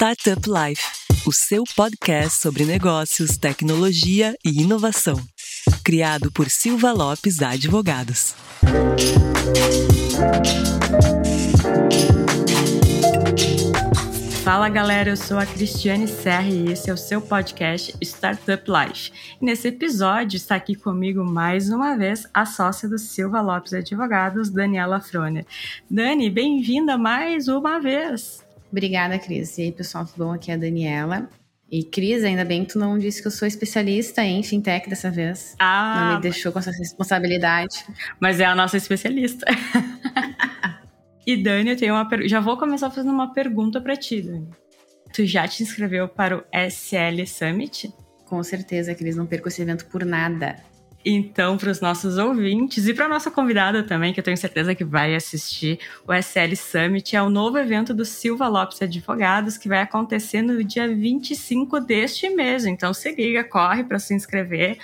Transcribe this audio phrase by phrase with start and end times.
[0.00, 0.82] Startup Life,
[1.26, 5.20] o seu podcast sobre negócios, tecnologia e inovação.
[5.84, 8.34] Criado por Silva Lopes Advogados.
[14.42, 19.12] Fala galera, eu sou a Cristiane Serra e esse é o seu podcast Startup Life.
[19.38, 24.48] E nesse episódio está aqui comigo mais uma vez a sócia do Silva Lopes Advogados,
[24.48, 25.44] Daniela Froner.
[25.90, 28.48] Dani, bem-vinda mais uma vez.
[28.70, 29.58] Obrigada, Cris.
[29.58, 30.32] E aí, pessoal, tudo bom?
[30.32, 31.28] Aqui é a Daniela.
[31.70, 35.10] E, Cris, ainda bem que tu não disse que eu sou especialista em fintech dessa
[35.10, 35.54] vez.
[35.58, 37.84] Ah, não me deixou com essa responsabilidade.
[38.18, 39.46] Mas é a nossa especialista.
[41.24, 42.26] e, Dani, eu tenho uma per...
[42.26, 44.48] já vou começar fazendo uma pergunta para ti, Dani.
[45.12, 47.92] Tu já te inscreveu para o SL Summit?
[48.26, 49.16] Com certeza, Cris.
[49.16, 50.56] Não perco esse evento por nada.
[51.04, 54.74] Então, para os nossos ouvintes e para a nossa convidada também, que eu tenho certeza
[54.74, 59.68] que vai assistir, o SL Summit é o novo evento do Silva Lopes Advogados que
[59.68, 62.66] vai acontecer no dia 25 deste mês.
[62.66, 64.76] Então, se liga, corre para se inscrever.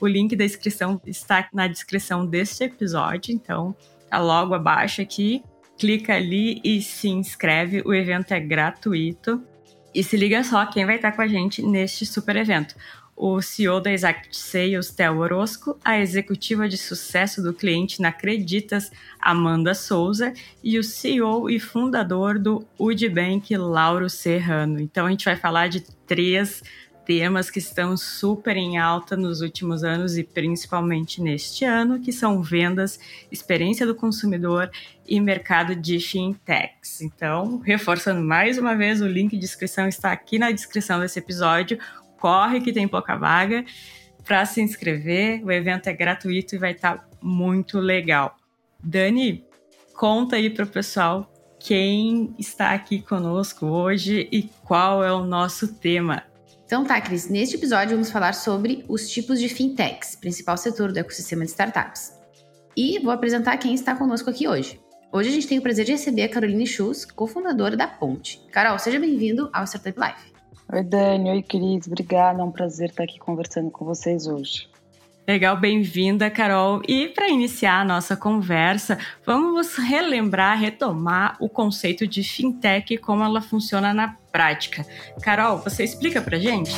[0.00, 3.74] O link da inscrição está na descrição deste episódio, então
[4.08, 5.42] tá logo abaixo aqui.
[5.76, 7.82] Clica ali e se inscreve.
[7.84, 9.42] O evento é gratuito.
[9.92, 12.76] E se liga só quem vai estar com a gente neste super evento
[13.16, 18.90] o CEO da Exact Sales, Theo Orozco, a executiva de sucesso do cliente na Creditas,
[19.20, 24.80] Amanda Souza, e o CEO e fundador do Udbank, Lauro Serrano.
[24.80, 26.62] Então a gente vai falar de três
[27.04, 32.42] temas que estão super em alta nos últimos anos e principalmente neste ano, que são
[32.42, 32.98] vendas,
[33.30, 34.70] experiência do consumidor
[35.06, 37.02] e mercado de fintechs.
[37.02, 41.78] Então, reforçando mais uma vez, o link de inscrição está aqui na descrição desse episódio
[42.24, 43.66] corre que tem pouca vaga
[44.24, 45.44] para se inscrever.
[45.44, 48.34] O evento é gratuito e vai estar tá muito legal.
[48.82, 49.44] Dani,
[49.94, 51.30] conta aí para o pessoal
[51.60, 56.22] quem está aqui conosco hoje e qual é o nosso tema.
[56.64, 60.98] Então tá, Cris, neste episódio vamos falar sobre os tipos de fintechs, principal setor do
[60.98, 62.10] ecossistema de startups.
[62.74, 64.80] E vou apresentar quem está conosco aqui hoje.
[65.12, 68.40] Hoje a gente tem o prazer de receber a Caroline Schultz, cofundadora da Ponte.
[68.50, 70.33] Carol, seja bem-vindo ao Startup Life.
[70.72, 71.30] Oi, Dani.
[71.30, 71.86] Oi, Cris.
[71.86, 72.40] Obrigada.
[72.40, 74.68] É um prazer estar aqui conversando com vocês hoje.
[75.26, 76.82] Legal, bem-vinda, Carol.
[76.86, 83.24] E para iniciar a nossa conversa, vamos relembrar, retomar o conceito de fintech e como
[83.24, 84.84] ela funciona na prática.
[85.22, 86.72] Carol, você explica para gente?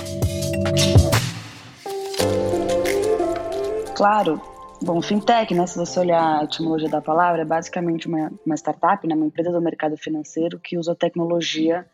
[3.97, 4.41] Claro.
[4.83, 9.07] Bom, fintech, né, se você olhar a etimologia da palavra, é basicamente uma, uma startup,
[9.09, 11.87] né, uma empresa do mercado financeiro que usa tecnologia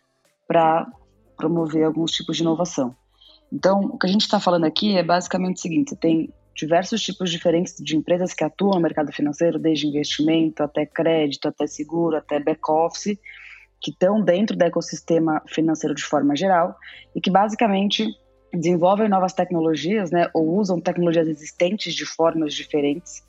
[0.46, 0.86] para
[1.36, 2.94] promover alguns tipos de inovação.
[3.52, 7.02] Então, o que a gente está falando aqui é basicamente o seguinte: você tem diversos
[7.02, 12.16] tipos diferentes de empresas que atuam no mercado financeiro, desde investimento até crédito, até seguro,
[12.16, 13.18] até back-office,
[13.80, 16.76] que estão dentro do ecossistema financeiro de forma geral
[17.14, 18.06] e que basicamente
[18.52, 23.22] desenvolvem novas tecnologias, né, ou usam tecnologias existentes de formas diferentes,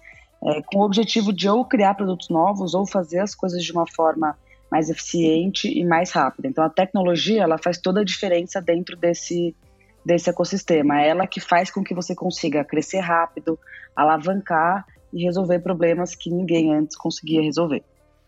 [0.46, 3.88] é, com o objetivo de ou criar produtos novos ou fazer as coisas de uma
[3.88, 4.38] forma
[4.74, 6.48] mais eficiente e mais rápida.
[6.48, 9.56] Então a tecnologia ela faz toda a diferença dentro desse
[10.04, 11.00] desse ecossistema.
[11.00, 13.58] É ela que faz com que você consiga crescer rápido,
[13.96, 14.84] alavancar
[15.14, 17.84] e resolver problemas que ninguém antes conseguia resolver.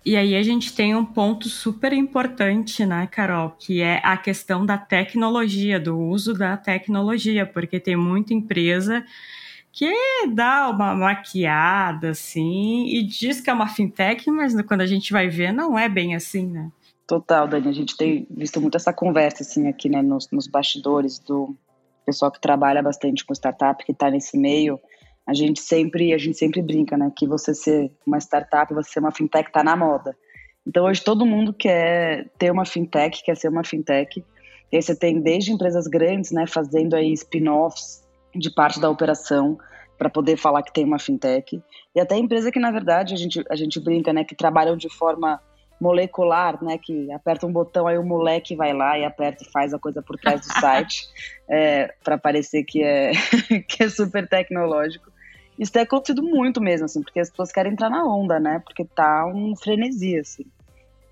[0.05, 4.63] E aí a gente tem um ponto super importante, né, Carol, que é a questão
[4.63, 9.03] da tecnologia, do uso da tecnologia, porque tem muita empresa
[9.75, 9.93] que
[10.33, 15.27] dá uma maquiada, assim, e diz que é uma fintech, mas quando a gente vai
[15.27, 16.71] ver, não é bem assim, né?
[17.05, 17.67] Total, Dani.
[17.67, 21.53] A gente tem visto muito essa conversa, assim, aqui, né, nos, nos bastidores do
[22.05, 24.79] pessoal que trabalha bastante com startup, que está nesse meio.
[25.27, 28.99] A gente sempre, a gente sempre brinca, né, que você ser uma startup, você ser
[29.01, 30.15] uma fintech, está na moda.
[30.65, 34.23] Então, hoje todo mundo quer ter uma fintech, quer ser uma fintech.
[34.71, 38.04] E aí você tem desde empresas grandes, né, fazendo aí spin-offs
[38.35, 39.57] de parte da operação
[39.97, 41.61] para poder falar que tem uma fintech.
[41.95, 44.89] E até empresa que, na verdade, a gente, a gente brinca, né, que trabalham de
[44.89, 45.39] forma
[45.79, 49.73] molecular, né, que aperta um botão, aí o moleque vai lá e aperta e faz
[49.73, 51.07] a coisa por trás do site,
[51.49, 53.11] é, para parecer que é,
[53.67, 55.11] que é super tecnológico.
[55.57, 58.85] Isso tem acontecido muito mesmo, assim, porque as pessoas querem entrar na onda, né, porque
[58.85, 60.45] tá um frenesi, assim.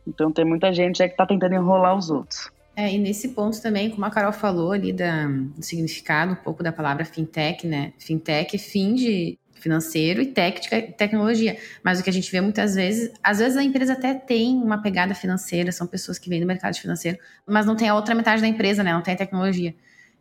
[0.05, 2.51] Então tem muita gente é que tá tentando enrolar os outros.
[2.75, 6.63] É, e nesse ponto também, como a Carol falou ali da, do significado um pouco
[6.63, 7.93] da palavra fintech, né?
[7.99, 10.67] Fintech é fim de financeiro e tech,
[10.97, 11.57] tecnologia.
[11.83, 14.81] Mas o que a gente vê muitas vezes, às vezes a empresa até tem uma
[14.81, 17.17] pegada financeira, são pessoas que vêm do mercado financeiro,
[17.47, 18.91] mas não tem a outra metade da empresa, né?
[18.91, 19.73] Não tem tecnologia.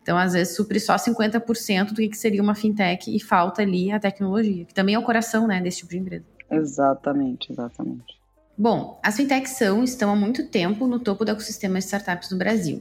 [0.02, 4.00] Então, às vezes, supre só 50% do que seria uma fintech e falta ali a
[4.00, 6.24] tecnologia, que também é o coração, né, desse tipo de empresa.
[6.50, 8.20] Exatamente, exatamente.
[8.62, 12.38] Bom, as fintechs são, estão há muito tempo no topo do ecossistema de startups no
[12.38, 12.80] Brasil.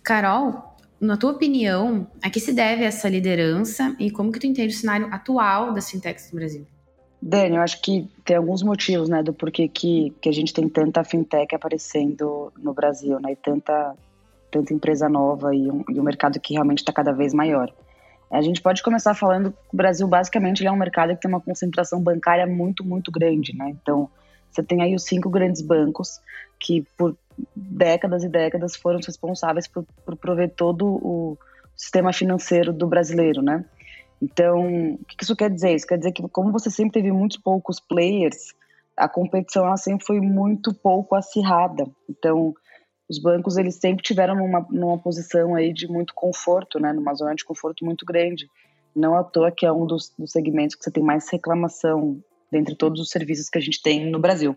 [0.00, 4.72] Carol, na tua opinião, a que se deve essa liderança e como que tu entende
[4.72, 6.64] o cenário atual das fintechs no Brasil?
[7.20, 10.68] Dani, eu acho que tem alguns motivos, né, do porquê que, que a gente tem
[10.68, 13.96] tanta fintech aparecendo no Brasil, né, e tanta,
[14.48, 17.74] tanta empresa nova e um, e um mercado que realmente está cada vez maior.
[18.30, 21.40] A gente pode começar falando que o Brasil, basicamente, é um mercado que tem uma
[21.40, 24.08] concentração bancária muito, muito grande, né, então
[24.56, 26.20] você tem aí os cinco grandes bancos
[26.58, 27.16] que, por
[27.54, 31.38] décadas e décadas, foram responsáveis por, por prover todo o
[31.76, 33.64] sistema financeiro do brasileiro, né,
[34.20, 35.74] então, o que isso quer dizer?
[35.74, 38.54] Isso quer dizer que, como você sempre teve muitos poucos players,
[38.96, 41.86] a competição ela sempre foi muito pouco acirrada.
[42.08, 42.54] Então,
[43.08, 47.44] os bancos eles sempre tiveram numa, posição aí de muito conforto, né, numa zona de
[47.44, 48.48] conforto muito grande.
[48.94, 52.18] Não à toa que é um dos, dos segmentos que você tem mais reclamação
[52.50, 54.56] dentre todos os serviços que a gente tem no Brasil.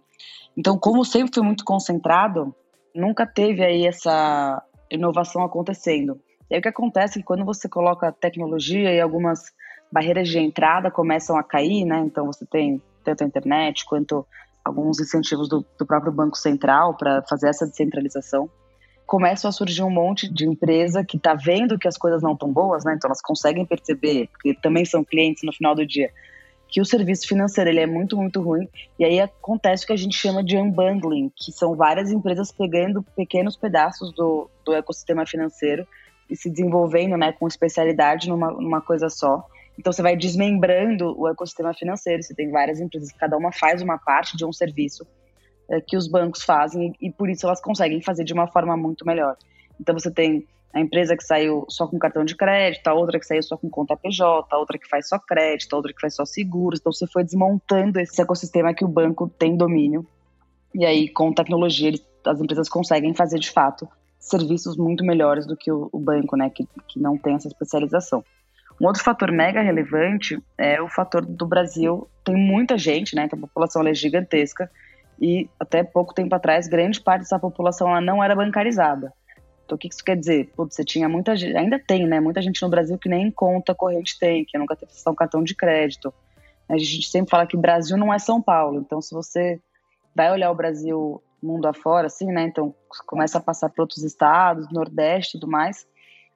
[0.57, 2.53] Então, como sempre foi muito concentrado,
[2.94, 6.19] nunca teve aí essa inovação acontecendo.
[6.50, 9.51] E aí o que acontece é que quando você coloca tecnologia e algumas
[9.91, 12.00] barreiras de entrada começam a cair, né?
[12.00, 14.25] Então você tem tanto a internet quanto
[14.63, 18.50] alguns incentivos do, do próprio Banco Central para fazer essa descentralização.
[19.06, 22.51] Começam a surgir um monte de empresa que está vendo que as coisas não estão
[22.51, 22.94] boas, né?
[22.95, 26.12] Então elas conseguem perceber, porque também são clientes no final do dia,
[26.69, 28.68] que o serviço financeiro ele é muito, muito ruim.
[28.98, 33.04] E aí acontece o que a gente chama de unbundling, que são várias empresas pegando
[33.16, 35.88] pequenos pedaços do, do ecossistema financeiro
[36.30, 39.44] e se desenvolvendo né, com especialidade numa, numa coisa só.
[39.77, 42.21] Então você vai desmembrando o ecossistema financeiro.
[42.21, 45.07] Você tem várias empresas cada uma faz uma parte de um serviço
[45.69, 48.77] é, que os bancos fazem e, e, por isso elas conseguem fazer de uma forma
[48.77, 49.36] muito melhor.
[49.80, 53.25] Então você tem a empresa que saiu só com cartão de crédito, a outra que
[53.25, 56.16] saiu só com conta PJ, a outra que faz só crédito, a outra que faz
[56.16, 56.80] só seguros.
[56.80, 60.06] Então você foi desmontando esse ecossistema que o banco tem domínio.
[60.74, 61.92] E aí com tecnologia
[62.25, 63.88] as empresas conseguem fazer de fato
[64.19, 68.24] serviços muito melhores do que o, o banco, né, que, que não tem essa especialização.
[68.80, 73.39] Um outro fator mega relevante é o fator do Brasil tem muita gente, né, então
[73.39, 74.69] a população é gigantesca
[75.19, 79.12] e até pouco tempo atrás grande parte dessa população ela não era bancarizada.
[79.75, 80.51] O que isso quer dizer?
[80.56, 83.75] Putz, você tinha muita gente, ainda tem, né, muita gente no Brasil que nem conta
[83.75, 86.13] corrente tem, que nunca teve um cartão de crédito.
[86.68, 89.60] A gente sempre fala que Brasil não é São Paulo, então se você
[90.16, 92.44] vai olhar o Brasil mundo afora, assim, né?
[92.44, 92.75] Então
[93.06, 95.88] começa a passar para outros estados, Nordeste e tudo mais.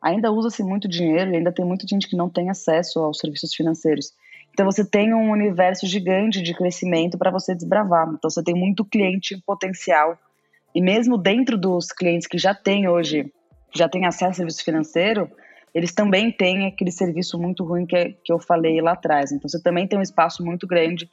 [0.01, 3.53] Ainda usa-se muito dinheiro e ainda tem muita gente que não tem acesso aos serviços
[3.53, 4.13] financeiros.
[4.51, 8.07] Então você tem um universo gigante de crescimento para você desbravar.
[8.09, 10.17] Então você tem muito cliente potencial.
[10.73, 13.31] E mesmo dentro dos clientes que já têm hoje,
[13.73, 15.29] já têm acesso ao serviço financeiro,
[15.73, 19.31] eles também têm aquele serviço muito ruim que, que eu falei lá atrás.
[19.31, 21.09] Então você também tem um espaço muito grande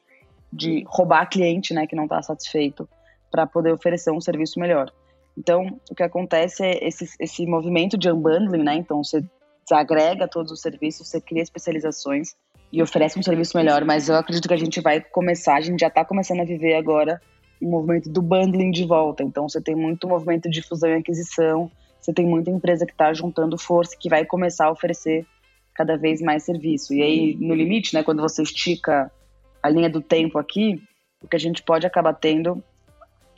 [0.53, 2.89] de roubar cliente, né, que não está satisfeito
[3.31, 4.93] para poder oferecer um serviço melhor.
[5.39, 8.75] Então, o que acontece é esse, esse movimento de unbundling, né?
[8.75, 9.25] Então, você
[9.65, 12.35] desagrega todos os serviços, você cria especializações
[12.73, 15.81] e oferece um serviço melhor, mas eu acredito que a gente vai começar, a gente
[15.81, 17.21] já está começando a viver agora
[17.61, 19.23] o movimento do bundling de volta.
[19.23, 21.71] Então, você tem muito movimento de fusão e aquisição,
[22.01, 25.27] você tem muita empresa que está juntando força, que vai começar a oferecer
[25.75, 26.95] cada vez mais serviço.
[26.95, 29.11] E aí, no limite, né, quando você estica
[29.63, 30.83] a linha do tempo aqui,
[31.23, 32.63] o que a gente pode acabar tendo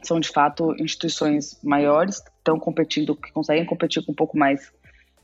[0.03, 4.73] são de fato instituições maiores, estão competindo, que conseguem competir com um pouco mais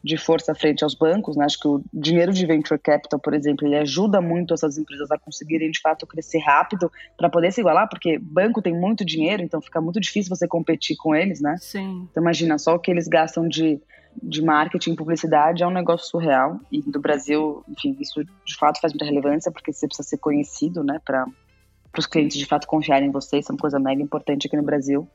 [0.03, 1.45] de força frente aos bancos, né?
[1.45, 5.19] Acho que o dinheiro de venture capital, por exemplo, ele ajuda muito essas empresas a
[5.19, 9.61] conseguirem de fato crescer rápido para poder se igualar, porque banco tem muito dinheiro, então
[9.61, 11.57] fica muito difícil você competir com eles, né?
[11.59, 12.07] Sim.
[12.11, 13.81] Então imagina só o que eles gastam de
[14.23, 18.93] de marketing, publicidade é um negócio surreal e do Brasil, enfim, isso de fato faz
[18.93, 21.27] muita relevância porque você precisa ser conhecido, né, para
[21.97, 24.63] os clientes de fato confiarem em você, isso é uma coisa mega importante aqui no
[24.63, 25.09] Brasil.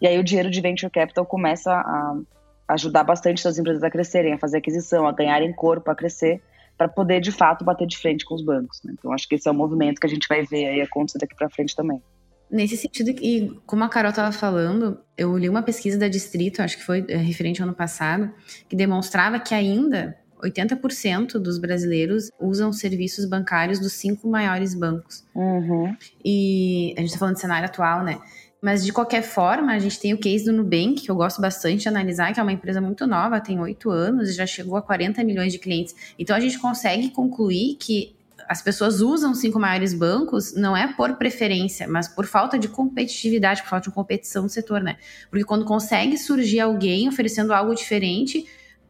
[0.00, 2.18] E aí o dinheiro de venture capital começa a
[2.68, 6.42] ajudar bastante essas empresas a crescerem, a fazer aquisição, a ganharem corpo, a crescer,
[6.76, 8.80] para poder de fato bater de frente com os bancos.
[8.84, 8.94] Né?
[8.98, 11.34] Então acho que esse é o movimento que a gente vai ver aí acontecer daqui
[11.34, 12.02] para frente também.
[12.50, 16.76] Nesse sentido, e como a Carol estava falando, eu li uma pesquisa da Distrito, acho
[16.76, 18.30] que foi é, referente ao ano passado,
[18.68, 25.24] que demonstrava que ainda 80% dos brasileiros usam serviços bancários dos cinco maiores bancos.
[25.34, 25.96] Uhum.
[26.24, 28.20] E a gente está falando de cenário atual, né?
[28.62, 31.82] Mas de qualquer forma, a gente tem o case do Nubank, que eu gosto bastante
[31.82, 34.82] de analisar, que é uma empresa muito nova, tem oito anos e já chegou a
[34.82, 35.94] 40 milhões de clientes.
[36.18, 38.16] Então a gente consegue concluir que
[38.48, 42.68] as pessoas usam os cinco maiores bancos não é por preferência, mas por falta de
[42.68, 44.96] competitividade, por falta de competição no setor, né?
[45.30, 48.46] Porque quando consegue surgir alguém oferecendo algo diferente,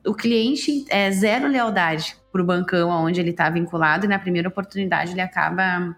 [0.07, 4.49] o cliente é zero lealdade para o bancão onde ele está vinculado e na primeira
[4.49, 5.97] oportunidade ele acaba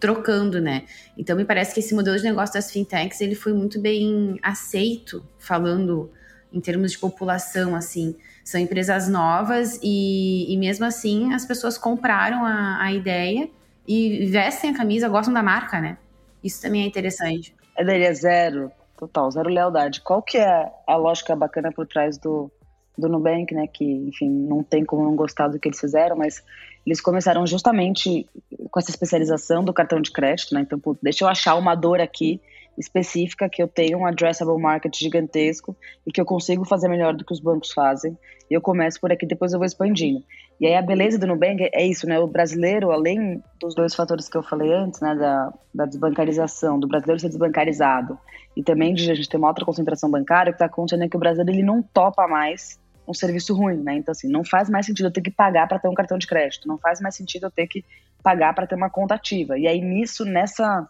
[0.00, 0.84] trocando, né?
[1.16, 5.24] Então me parece que esse modelo de negócio das fintechs ele foi muito bem aceito,
[5.38, 6.10] falando
[6.52, 8.16] em termos de população, assim.
[8.42, 13.48] São empresas novas e, e mesmo assim as pessoas compraram a, a ideia
[13.86, 15.98] e vestem a camisa, gostam da marca, né?
[16.42, 17.54] Isso também é interessante.
[17.76, 20.00] É dele, é zero, total, zero lealdade.
[20.00, 22.50] Qual que é a lógica bacana por trás do,
[22.96, 23.66] do Nubank, né?
[23.66, 26.42] Que, enfim, não tem como não gostar do que eles fizeram, mas
[26.90, 28.26] eles começaram justamente
[28.68, 30.62] com essa especialização do cartão de crédito, né?
[30.62, 32.40] Então, pô, deixa eu achar uma dor aqui
[32.76, 37.24] específica que eu tenho um addressable market gigantesco e que eu consigo fazer melhor do
[37.24, 38.18] que os bancos fazem.
[38.50, 40.24] E eu começo por aqui, depois eu vou expandindo.
[40.60, 42.18] E aí a beleza do Nubank é isso, né?
[42.18, 45.14] O brasileiro, além dos dois fatores que eu falei antes, né?
[45.14, 48.18] Da, da desbancarização, do brasileiro ser desbancarizado
[48.56, 51.08] e também de a gente ter uma alta concentração bancária, o que está acontecendo é
[51.08, 52.80] que o brasileiro ele não topa mais
[53.10, 53.94] um serviço ruim, né?
[53.94, 56.26] Então, assim, não faz mais sentido eu ter que pagar para ter um cartão de
[56.26, 57.84] crédito, não faz mais sentido eu ter que
[58.22, 59.58] pagar para ter uma conta ativa.
[59.58, 60.88] E aí, nisso, nessa.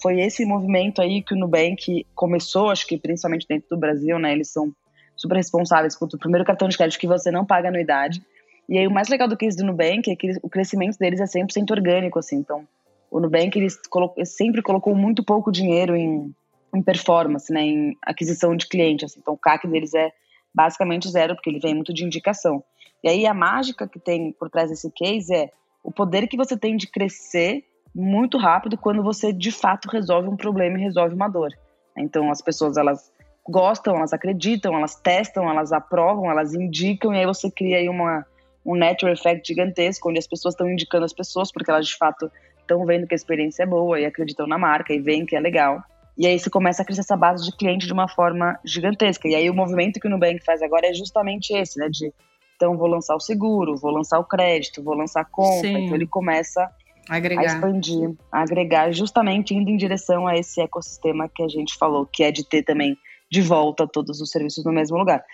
[0.00, 4.32] Foi esse movimento aí que o Nubank começou, acho que principalmente dentro do Brasil, né?
[4.32, 4.72] Eles são
[5.16, 8.22] super responsáveis por o primeiro cartão de crédito que você não paga anuidade.
[8.68, 11.20] E aí, o mais legal do que isso do Nubank é que o crescimento deles
[11.20, 12.36] é 100% orgânico, assim.
[12.36, 12.64] Então,
[13.10, 16.32] o Nubank eles colocou, sempre colocou muito pouco dinheiro em,
[16.72, 17.62] em performance, né?
[17.62, 19.18] Em aquisição de cliente, assim.
[19.20, 20.12] Então, o CAC deles é
[20.58, 22.64] basicamente zero, porque ele vem muito de indicação.
[23.00, 25.52] E aí a mágica que tem por trás desse case é
[25.84, 30.36] o poder que você tem de crescer muito rápido quando você de fato resolve um
[30.36, 31.50] problema e resolve uma dor.
[31.96, 33.12] Então as pessoas elas
[33.48, 38.26] gostam, elas acreditam, elas testam, elas aprovam, elas indicam e aí você cria aí uma
[38.66, 42.28] um network effect gigantesco onde as pessoas estão indicando as pessoas porque elas de fato
[42.58, 45.40] estão vendo que a experiência é boa e acreditam na marca e veem que é
[45.40, 45.80] legal.
[46.18, 49.28] E aí você começa a crescer essa base de cliente de uma forma gigantesca.
[49.28, 51.88] E aí o movimento que o Nubank faz agora é justamente esse, né?
[51.88, 52.12] De
[52.56, 55.60] então vou lançar o seguro, vou lançar o crédito, vou lançar a conta.
[55.60, 55.84] Sim.
[55.84, 56.68] Então ele começa
[57.08, 57.42] agregar.
[57.42, 62.04] a expandir, a agregar, justamente indo em direção a esse ecossistema que a gente falou,
[62.04, 62.96] que é de ter também
[63.30, 65.24] de volta todos os serviços no mesmo lugar.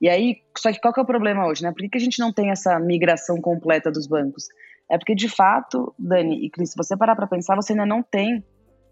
[0.00, 1.70] E aí, só que qual que é o problema hoje, né?
[1.70, 4.46] Por que, que a gente não tem essa migração completa dos bancos?
[4.90, 8.02] É porque, de fato, Dani e Cris, se você parar para pensar, você ainda não
[8.02, 8.44] tem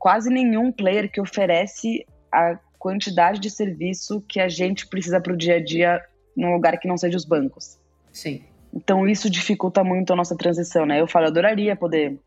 [0.03, 5.37] quase nenhum player que oferece a quantidade de serviço que a gente precisa para o
[5.37, 6.05] dia a dia
[6.37, 7.79] num lugar que não seja os bancos.
[8.13, 8.43] Sim.
[8.75, 11.01] Então isso dificulta muito a nossa transição, né?
[11.01, 12.19] Eu falo, eu adoraria poder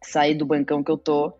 [0.00, 1.32] sair do bancão que eu tô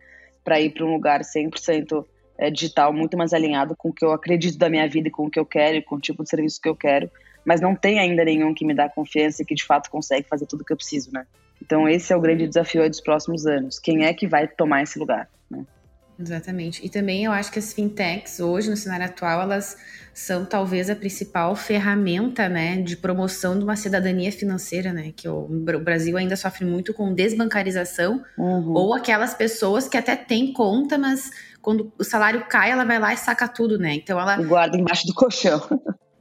[0.43, 2.05] para ir para um lugar 100%
[2.39, 5.27] é, digital, muito mais alinhado com o que eu acredito da minha vida e com
[5.27, 7.09] o que eu quero e com o tipo de serviço que eu quero,
[7.45, 10.45] mas não tem ainda nenhum que me dá confiança e que de fato consegue fazer
[10.45, 11.25] tudo o que eu preciso, né?
[11.61, 13.79] Então esse é o grande desafio dos próximos anos.
[13.79, 15.65] Quem é que vai tomar esse lugar, né?
[16.17, 16.85] Exatamente.
[16.85, 19.77] E também eu acho que as fintechs hoje, no cenário atual, elas
[20.13, 25.45] são talvez a principal ferramenta, né, de promoção de uma cidadania financeira, né, que o,
[25.83, 28.73] Brasil ainda sofre muito com desbancarização, uhum.
[28.73, 31.31] ou aquelas pessoas que até têm conta, mas
[31.61, 33.95] quando o salário cai, ela vai lá e saca tudo, né?
[33.95, 35.59] Então ela guarda embaixo do colchão.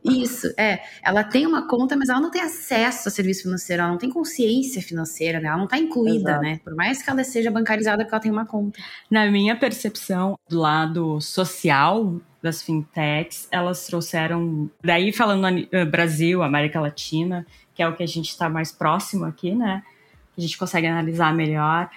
[0.04, 0.82] Isso, é.
[1.02, 4.11] Ela tem uma conta, mas ela não tem acesso a serviço financeiro, ela não tem
[4.11, 5.49] consciência financeira, né?
[5.49, 6.42] Ela não está incluída, Exato.
[6.42, 6.61] né?
[6.62, 8.78] Por mais que ela seja bancarizada, porque ela tem uma conta.
[9.11, 14.70] Na minha percepção, do lado social das fintechs, elas trouxeram.
[14.82, 18.70] Daí, falando no eh, Brasil, América Latina, que é o que a gente está mais
[18.70, 19.82] próximo aqui, né?
[20.34, 21.88] Que a gente consegue analisar melhor.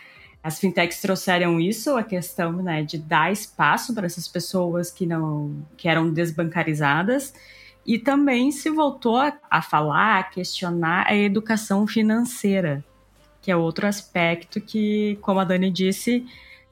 [0.42, 5.66] As fintechs trouxeram isso, a questão né, de dar espaço para essas pessoas que não
[5.76, 7.34] que eram desbancarizadas
[7.88, 9.18] e também se voltou
[9.50, 12.84] a, falar, a questionar a educação financeira,
[13.42, 16.26] que é outro aspecto que, como a Dani disse,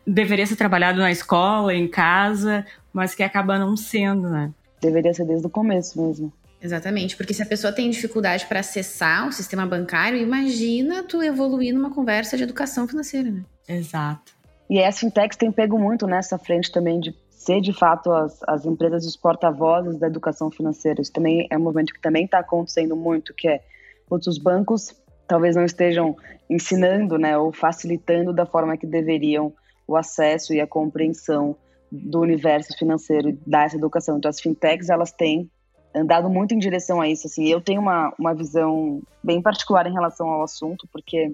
[0.05, 4.51] deveria ser trabalhado na escola, em casa, mas que acaba não sendo, né?
[4.81, 6.34] Deveria ser desde o começo mesmo.
[6.62, 11.74] Exatamente, porque se a pessoa tem dificuldade para acessar o sistema bancário, imagina tu evoluir
[11.74, 13.45] numa conversa de educação financeira, né?
[13.69, 14.34] Exato.
[14.69, 17.15] E as fintechs têm pego muito nessa frente também de
[17.46, 21.02] ser de fato as, as empresas os porta-vozes da educação financeira.
[21.02, 23.62] Isso também é um movimento que também está acontecendo muito, que é
[24.10, 24.96] os bancos
[25.28, 26.16] talvez não estejam
[26.50, 29.54] ensinando, né, ou facilitando da forma que deveriam
[29.88, 31.56] o acesso e a compreensão
[31.92, 34.18] do universo financeiro dessa educação.
[34.18, 35.50] Então as fintechs elas têm
[35.94, 37.28] andado muito em direção a isso.
[37.28, 41.32] Assim, eu tenho uma, uma visão bem particular em relação ao assunto, porque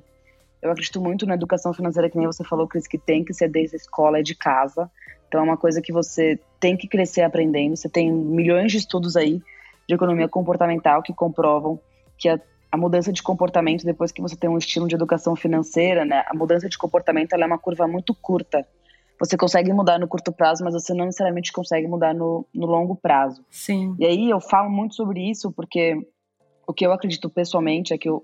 [0.62, 3.50] eu acredito muito na educação financeira, que nem você falou, Cris, que tem que ser
[3.50, 4.90] desde a escola e de casa.
[5.28, 7.76] Então é uma coisa que você tem que crescer aprendendo.
[7.76, 9.42] Você tem milhões de estudos aí
[9.88, 11.80] de economia comportamental que comprovam
[12.18, 12.40] que a,
[12.72, 16.24] a mudança de comportamento depois que você tem um estilo de educação financeira, né?
[16.28, 18.66] A mudança de comportamento é uma curva muito curta.
[19.20, 22.96] Você consegue mudar no curto prazo, mas você não necessariamente consegue mudar no, no longo
[22.96, 23.44] prazo.
[23.50, 23.96] Sim.
[24.00, 25.96] E aí eu falo muito sobre isso porque
[26.68, 28.24] o que eu acredito pessoalmente é que o,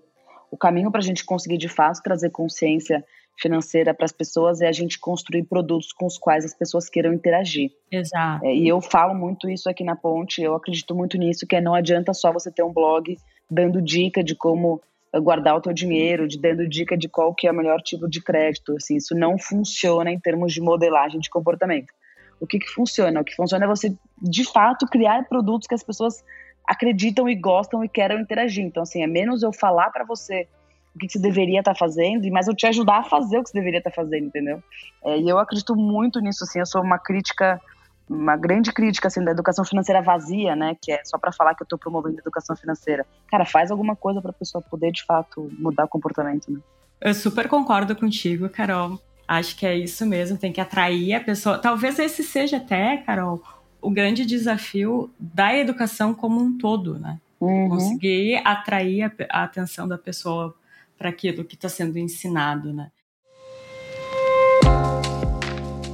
[0.52, 3.04] o caminho para a gente conseguir de fato trazer consciência
[3.40, 7.14] financeira para as pessoas é a gente construir produtos com os quais as pessoas queiram
[7.14, 7.72] interagir.
[7.92, 8.46] Exato.
[8.46, 11.76] É, e eu falo muito isso aqui na Ponte, eu acredito muito nisso, que não
[11.76, 13.16] adianta só você ter um blog
[13.50, 14.82] dando dica de como
[15.22, 18.22] guardar o teu dinheiro, de dando dica de qual que é o melhor tipo de
[18.22, 21.94] crédito, assim, isso não funciona em termos de modelagem de comportamento.
[22.40, 23.22] O que que funciona?
[23.22, 26.24] O que funciona é você, de fato, criar produtos que as pessoas
[26.68, 28.66] acreditam e gostam e querem interagir.
[28.66, 30.48] Então, assim, é menos eu falar para você
[30.94, 33.50] o que, você deveria estar tá fazendo, mas eu te ajudar a fazer o que
[33.50, 34.62] você deveria estar tá fazendo, entendeu?
[35.06, 37.62] É, e eu acredito muito nisso, assim, eu sou uma crítica,
[38.10, 41.62] uma grande crítica, assim, da educação financeira vazia, né, que é só para falar que
[41.62, 43.06] eu estou promovendo educação financeira.
[43.30, 46.60] Cara, faz alguma coisa para a pessoa poder, de fato, mudar o comportamento, né?
[47.00, 49.00] Eu super concordo contigo, Carol.
[49.28, 51.60] Acho que é isso mesmo, tem que atrair a pessoa.
[51.60, 53.44] Talvez esse seja até, Carol,
[53.82, 57.20] o grande desafio da educação como um todo, né?
[57.40, 57.70] Uhum.
[57.70, 60.56] Conseguir atrair a, a atenção da pessoa
[60.98, 62.92] para aquilo que está sendo ensinado, né?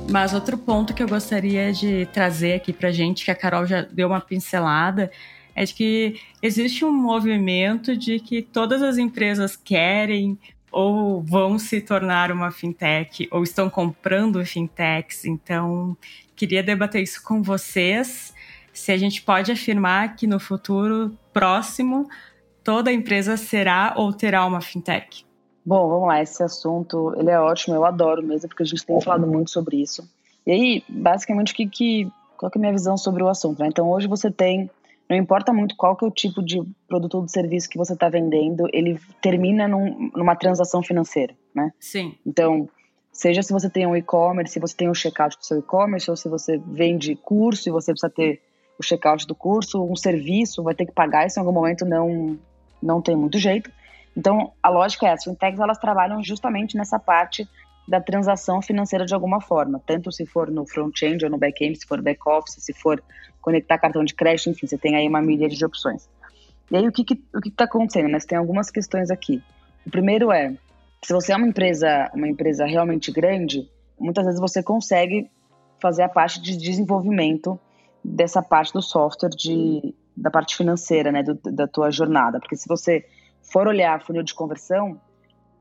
[0.10, 3.82] Mas outro ponto que eu gostaria de trazer aqui para gente, que a Carol já
[3.82, 5.12] deu uma pincelada,
[5.56, 10.38] é de que existe um movimento de que todas as empresas querem
[10.74, 15.24] ou vão se tornar uma fintech ou estão comprando fintechs.
[15.24, 15.96] Então,
[16.36, 18.34] queria debater isso com vocês.
[18.74, 22.10] Se a gente pode afirmar que no futuro próximo
[22.63, 25.25] toda empresa será ou terá uma fintech?
[25.65, 29.00] Bom, vamos lá, esse assunto, ele é ótimo, eu adoro mesmo, porque a gente tem
[29.00, 30.03] falado muito sobre isso.
[30.46, 33.60] E aí, basicamente, que, que qual que é a minha visão sobre o assunto?
[33.60, 33.68] Né?
[33.68, 34.70] Então, hoje você tem,
[35.10, 37.94] não importa muito qual que é o tipo de produto ou de serviço que você
[37.94, 41.72] está vendendo, ele termina num, numa transação financeira, né?
[41.80, 42.16] Sim.
[42.26, 42.70] Então,
[43.12, 46.16] seja se você tem um e-commerce, se você tem um checkout do seu e-commerce, ou
[46.16, 48.42] se você vende curso e você precisa ter
[48.80, 52.40] o checkout do curso, um serviço, vai ter que pagar isso em algum momento, não
[52.82, 53.72] não tem muito jeito.
[54.16, 57.48] Então, a lógica é, as fintechs elas trabalham justamente nessa parte
[57.88, 61.86] da transação financeira de alguma forma, tanto se for no front-end ou no back-end, se
[61.86, 63.04] for back-office, se for
[63.42, 66.10] conectar cartão de crédito, enfim, você tem aí uma milha de opções.
[66.72, 68.08] E aí, o que está que, que tá acontecendo?
[68.08, 68.19] Né?
[68.19, 69.43] Você tem algumas questões aqui.
[69.86, 70.56] O primeiro é,
[71.04, 73.69] se você é uma empresa, uma empresa realmente grande,
[74.00, 75.30] muitas vezes você consegue
[75.82, 77.60] fazer a parte de desenvolvimento
[78.04, 82.39] dessa parte do software de, da parte financeira, né, do, da tua jornada.
[82.39, 83.06] Porque se você
[83.41, 85.00] for olhar funil de conversão,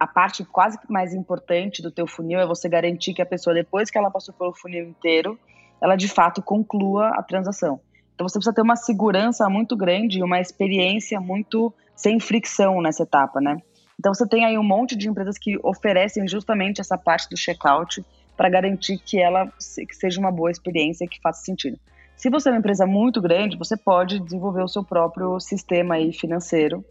[0.03, 3.89] a parte quase mais importante do teu funil é você garantir que a pessoa, depois
[3.89, 5.39] que ela passou pelo funil inteiro,
[5.81, 7.81] ela de fato conclua a transação.
[8.13, 13.05] Então você precisa ter uma segurança muito grande e uma experiência muito sem fricção nessa
[13.05, 13.59] etapa, né?
[13.97, 18.05] Então você tem aí um monte de empresas que oferecem justamente essa parte do checkout
[18.37, 21.79] para garantir que ela que seja uma boa experiência que faça sentido.
[22.17, 26.13] Se você é uma empresa muito grande, você pode desenvolver o seu próprio sistema aí
[26.13, 26.85] financeiro.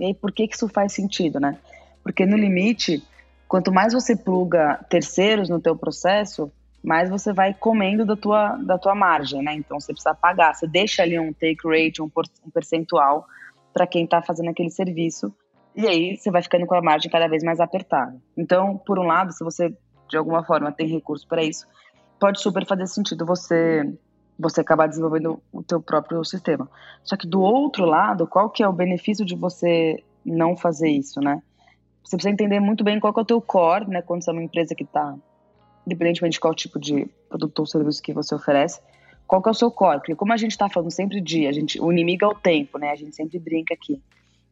[0.00, 1.58] E aí, por que, que isso faz sentido, né?
[2.08, 3.06] Porque no limite,
[3.46, 6.50] quanto mais você pluga terceiros no teu processo,
[6.82, 9.52] mais você vai comendo da tua, da tua margem, né?
[9.52, 13.26] Então você precisa pagar, você deixa ali um take rate, um, por, um percentual
[13.74, 15.30] para quem está fazendo aquele serviço,
[15.76, 18.16] e aí você vai ficando com a margem cada vez mais apertada.
[18.34, 19.70] Então, por um lado, se você
[20.08, 21.66] de alguma forma tem recurso para isso,
[22.18, 23.84] pode super fazer sentido você
[24.38, 26.70] você acabar desenvolvendo o teu próprio sistema.
[27.04, 31.20] Só que do outro lado, qual que é o benefício de você não fazer isso,
[31.20, 31.42] né?
[32.08, 34.00] Você precisa entender muito bem qual é o teu core, né?
[34.00, 35.14] Quando você é uma empresa que está,
[35.86, 38.80] independentemente de qual tipo de produto ou serviço que você oferece,
[39.26, 39.98] qual é o seu core?
[39.98, 42.78] Porque como a gente está falando sempre de, a gente, o inimigo é o tempo,
[42.78, 42.92] né?
[42.92, 44.00] A gente sempre brinca aqui.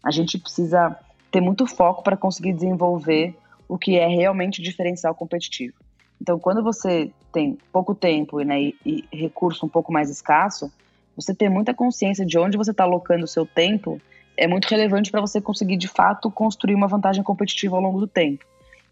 [0.04, 0.94] A gente precisa
[1.30, 3.34] ter muito foco para conseguir desenvolver
[3.66, 5.76] o que é realmente diferencial competitivo.
[6.20, 10.70] Então, quando você tem pouco tempo né, e, e recurso um pouco mais escasso,
[11.16, 13.98] você ter muita consciência de onde você está alocando o seu tempo
[14.36, 18.06] é muito relevante para você conseguir, de fato, construir uma vantagem competitiva ao longo do
[18.06, 18.44] tempo.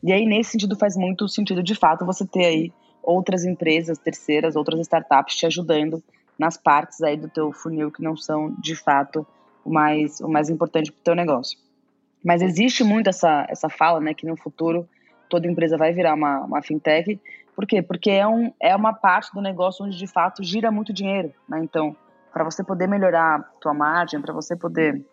[0.03, 4.57] E aí, nesse sentido, faz muito sentido, de fato, você ter aí outras empresas terceiras,
[4.57, 6.03] outras startups te ajudando
[6.39, 9.27] nas partes aí do teu funil que não são, de fato,
[9.65, 11.59] o mais, o mais importante para o teu negócio.
[12.25, 14.89] Mas existe muito essa, essa fala, né, que no futuro
[15.29, 17.21] toda empresa vai virar uma, uma fintech.
[17.55, 17.83] Por quê?
[17.83, 21.33] Porque é, um, é uma parte do negócio onde de fato gira muito dinheiro.
[21.49, 21.61] Né?
[21.63, 21.95] Então,
[22.33, 25.05] para você poder melhorar tua margem, para você poder,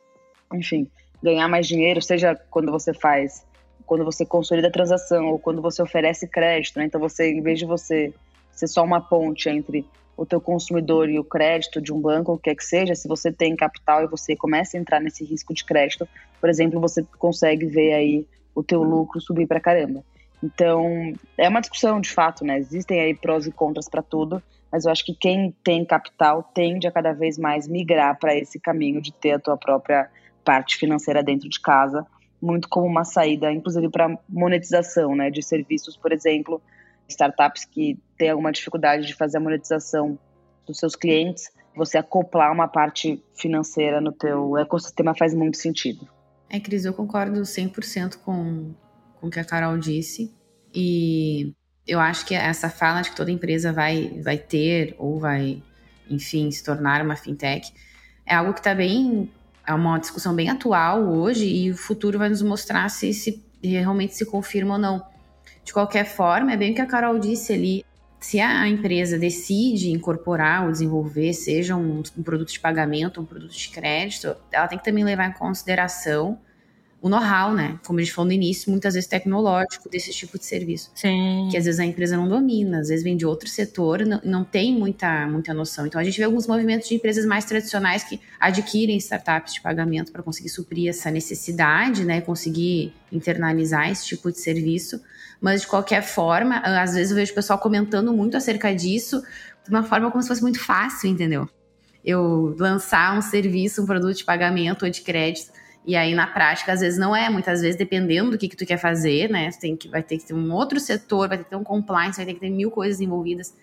[0.53, 0.87] enfim,
[1.21, 3.45] ganhar mais dinheiro, seja quando você faz,
[3.85, 6.79] quando você consolida a transação ou quando você oferece crédito.
[6.79, 6.85] Né?
[6.85, 8.13] Então, você, em vez de você
[8.51, 9.85] ser só uma ponte entre
[10.15, 13.07] o teu consumidor e o crédito de um banco, o que quer que seja, se
[13.07, 16.07] você tem capital e você começa a entrar nesse risco de crédito,
[16.39, 20.03] por exemplo, você consegue ver aí o teu lucro subir para caramba.
[20.43, 22.57] Então, é uma discussão de fato, né?
[22.57, 26.87] Existem aí prós e contras para tudo, mas eu acho que quem tem capital tende
[26.87, 30.09] a cada vez mais migrar para esse caminho de ter a tua própria
[30.43, 32.05] parte financeira dentro de casa,
[32.41, 36.61] muito como uma saída, inclusive para monetização, né, de serviços, por exemplo,
[37.07, 40.17] startups que têm alguma dificuldade de fazer a monetização
[40.65, 46.07] dos seus clientes, você acoplar uma parte financeira no teu ecossistema faz muito sentido.
[46.49, 48.73] É, Cris, eu concordo 100% com,
[49.19, 50.33] com o que a Carol disse.
[50.73, 51.53] E
[51.87, 55.63] eu acho que essa fala de que toda empresa vai, vai ter ou vai,
[56.09, 57.71] enfim, se tornar uma fintech
[58.25, 59.29] é algo que está bem.
[59.65, 64.15] É uma discussão bem atual hoje e o futuro vai nos mostrar se, se realmente
[64.15, 65.05] se confirma ou não.
[65.63, 67.85] De qualquer forma, é bem o que a Carol disse ali
[68.19, 73.51] se a empresa decide incorporar ou desenvolver, seja um, um, produto de pagamento, um produto
[73.51, 76.37] de crédito, ela tem que também levar em consideração
[77.01, 77.79] o know-how, né?
[77.83, 80.91] Como a gente falou no início, muitas vezes tecnológico desse tipo de serviço.
[80.93, 81.47] Sim.
[81.49, 84.43] Que às vezes a empresa não domina, às vezes vem de outro setor, não, não
[84.43, 85.87] tem muita, muita noção.
[85.87, 90.11] Então a gente vê alguns movimentos de empresas mais tradicionais que adquirem startups de pagamento
[90.11, 92.21] para conseguir suprir essa necessidade, né?
[92.21, 95.01] Conseguir internalizar esse tipo de serviço.
[95.41, 99.23] Mas de qualquer forma, às vezes eu vejo o pessoal comentando muito acerca disso
[99.63, 101.49] de uma forma como se fosse muito fácil, entendeu?
[102.05, 105.51] Eu lançar um serviço, um produto de pagamento ou de crédito
[105.85, 108.65] e aí, na prática, às vezes não é, muitas vezes, dependendo do que, que tu
[108.65, 109.49] quer fazer, né?
[109.59, 112.17] Tem que, vai ter que ter um outro setor, vai ter que ter um compliance,
[112.17, 113.55] vai ter que ter mil coisas envolvidas.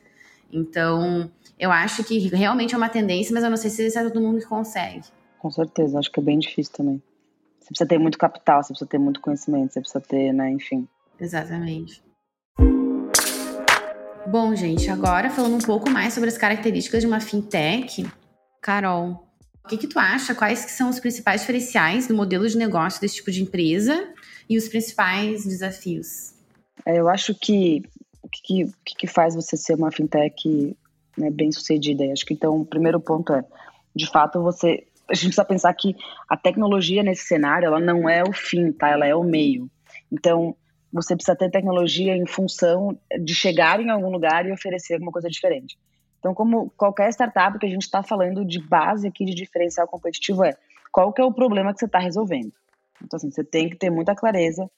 [0.53, 4.21] Então, eu acho que realmente é uma tendência, mas eu não sei se é todo
[4.21, 5.05] mundo que consegue.
[5.39, 7.03] Com certeza, acho que é bem difícil também.
[7.61, 10.89] Você precisa ter muito capital, você precisa ter muito conhecimento, você precisa ter, né, enfim.
[11.21, 12.03] Exatamente.
[14.27, 18.07] Bom, gente, agora falando um pouco mais sobre as características de uma fintech,
[18.61, 19.28] Carol,
[19.69, 20.35] o que, que tu acha?
[20.35, 24.15] Quais que são os principais diferenciais do modelo de negócio desse tipo de empresa
[24.49, 26.33] e os principais desafios?
[26.87, 27.83] É, eu acho que
[28.23, 28.65] o que,
[28.97, 30.75] que, faz você ser uma fintech
[31.19, 32.03] né, bem sucedida?
[32.11, 33.45] acho que então o primeiro ponto é,
[33.95, 35.95] de fato, você a gente precisa pensar que
[36.29, 38.89] a tecnologia nesse cenário ela não é o fim, tá?
[38.89, 39.71] Ela é o meio.
[40.11, 40.57] Então
[40.91, 45.29] você precisa ter tecnologia em função de chegar em algum lugar e oferecer alguma coisa
[45.29, 45.79] diferente.
[46.19, 50.45] Então, como qualquer startup que a gente está falando de base aqui de diferencial competitivo
[50.45, 50.57] é
[50.93, 52.53] qual que é o problema que você está resolvendo.
[53.03, 54.69] Então, assim, você tem que ter muita clareza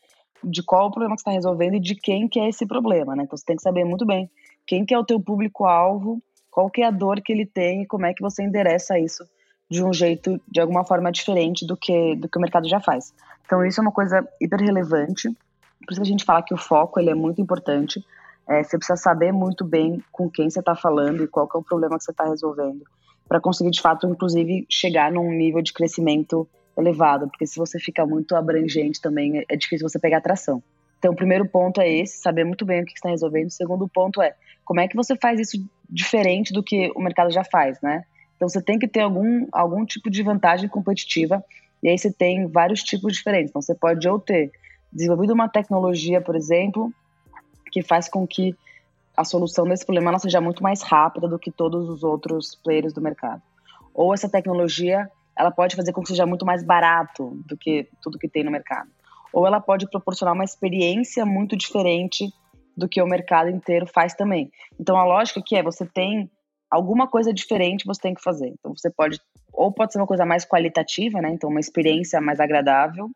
[0.43, 3.15] de qual o problema que você está resolvendo e de quem que é esse problema,
[3.17, 3.25] né?
[3.25, 4.31] Então, você tem que saber muito bem
[4.67, 7.87] quem que é o teu público-alvo, qual que é a dor que ele tem e
[7.87, 9.25] como é que você endereça isso
[9.71, 13.15] de um jeito, de alguma forma diferente do que, do que o mercado já faz.
[13.47, 15.29] Então, isso é uma coisa hiper relevante.
[15.29, 18.05] Por isso que a gente fala que o foco ele é muito importante.
[18.49, 21.63] É, você precisa saber muito bem com quem você está falando e qual é o
[21.63, 22.83] problema que você está resolvendo,
[23.29, 28.05] para conseguir, de fato, inclusive, chegar num nível de crescimento elevado, porque se você fica
[28.05, 30.63] muito abrangente também, é difícil você pegar atração.
[30.99, 33.47] Então, o primeiro ponto é esse, saber muito bem o que está resolvendo.
[33.47, 37.31] O segundo ponto é, como é que você faz isso diferente do que o mercado
[37.31, 38.05] já faz, né?
[38.37, 41.43] Então, você tem que ter algum, algum tipo de vantagem competitiva,
[41.83, 43.51] e aí você tem vários tipos diferentes.
[43.51, 44.51] Então, você pode ou ter
[44.93, 46.93] desenvolvido uma tecnologia, por exemplo,
[47.71, 48.55] que faz com que
[49.17, 53.01] a solução desse problema seja muito mais rápida do que todos os outros players do
[53.01, 53.43] mercado.
[53.95, 58.19] Ou essa tecnologia ela pode fazer com que seja muito mais barato do que tudo
[58.19, 58.91] que tem no mercado.
[59.33, 62.33] Ou ela pode proporcionar uma experiência muito diferente
[62.77, 64.51] do que o mercado inteiro faz também.
[64.79, 66.31] Então a lógica aqui é você tem
[66.71, 68.55] alguma coisa diferente você tem que fazer.
[68.59, 69.21] Então você pode
[69.53, 71.31] ou pode ser uma coisa mais qualitativa, né?
[71.31, 73.11] Então uma experiência mais agradável,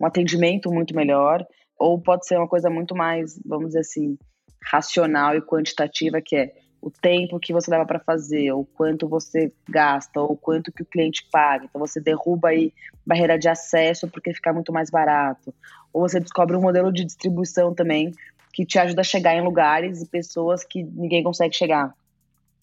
[0.00, 1.44] um atendimento muito melhor,
[1.80, 4.18] ou pode ser uma coisa muito mais, vamos dizer assim,
[4.62, 9.50] racional e quantitativa, que é o tempo que você leva para fazer, ou quanto você
[9.66, 11.64] gasta, ou quanto que o cliente paga.
[11.64, 12.72] Então você derruba aí
[13.04, 15.54] barreira de acesso porque fica muito mais barato.
[15.90, 18.12] Ou você descobre um modelo de distribuição também
[18.52, 21.94] que te ajuda a chegar em lugares e pessoas que ninguém consegue chegar.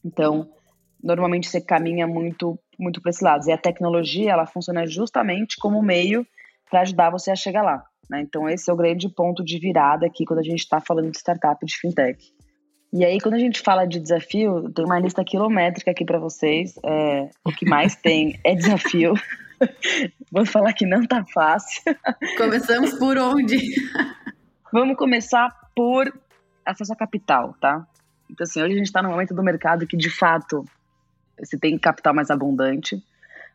[0.05, 0.47] Então,
[1.03, 3.47] normalmente você caminha muito muito para esse lado.
[3.47, 6.25] E a tecnologia, ela funciona justamente como meio
[6.69, 7.83] para ajudar você a chegar lá.
[8.09, 8.21] Né?
[8.21, 11.17] Então, esse é o grande ponto de virada aqui quando a gente está falando de
[11.17, 12.23] startup de fintech.
[12.93, 16.75] E aí, quando a gente fala de desafio, tem uma lista quilométrica aqui para vocês.
[16.83, 19.13] É, o que mais tem é desafio.
[20.31, 21.83] Vou falar que não tá fácil.
[22.37, 23.57] Começamos por onde?
[24.71, 26.11] Vamos começar por
[26.65, 27.85] acesso a capital, tá?
[28.29, 30.65] Então, assim, hoje a gente está no momento do mercado que, de fato,
[31.37, 33.01] você tem capital mais abundante,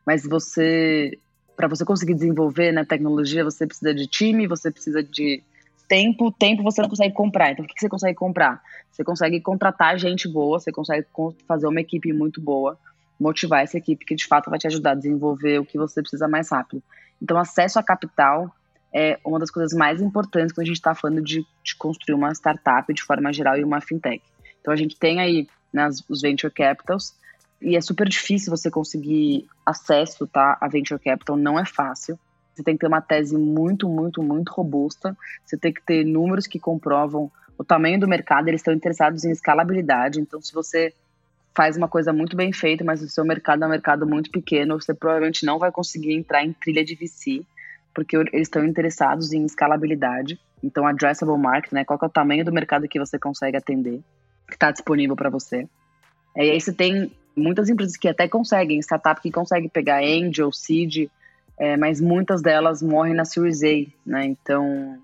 [0.06, 1.18] mas você
[1.56, 5.42] para você conseguir desenvolver na né, tecnologia, você precisa de time, você precisa de
[5.88, 6.32] tempo.
[6.32, 7.52] Tempo você não consegue comprar.
[7.52, 8.62] Então, o que você consegue comprar?
[8.90, 11.06] Você consegue contratar gente boa, você consegue
[11.46, 12.78] fazer uma equipe muito boa,
[13.20, 16.26] motivar essa equipe que de fato vai te ajudar a desenvolver o que você precisa
[16.26, 16.82] mais rápido.
[17.20, 18.50] Então, acesso a capital
[18.92, 22.32] é uma das coisas mais importantes quando a gente está falando de, de, construir uma
[22.32, 24.22] startup de forma geral e uma fintech.
[24.60, 27.14] Então, a gente tem aí né, os venture capitals,
[27.62, 32.18] e é super difícil você conseguir acesso tá, a venture capital, não é fácil.
[32.54, 35.16] Você tem que ter uma tese muito, muito, muito robusta.
[35.44, 38.48] Você tem que ter números que comprovam o tamanho do mercado.
[38.48, 40.20] Eles estão interessados em escalabilidade.
[40.20, 40.92] Então, se você
[41.54, 44.80] faz uma coisa muito bem feita, mas o seu mercado é um mercado muito pequeno,
[44.80, 47.44] você provavelmente não vai conseguir entrar em trilha de VC,
[47.94, 50.38] porque eles estão interessados em escalabilidade.
[50.62, 51.84] Então, addressable market, né?
[51.84, 54.00] Qual é o tamanho do mercado que você consegue atender,
[54.46, 55.66] que está disponível para você.
[56.36, 61.08] E aí você tem muitas empresas que até conseguem, startup que consegue pegar angel, seed,
[61.58, 64.24] é, mas muitas delas morrem na Series A, né?
[64.24, 64.98] Então,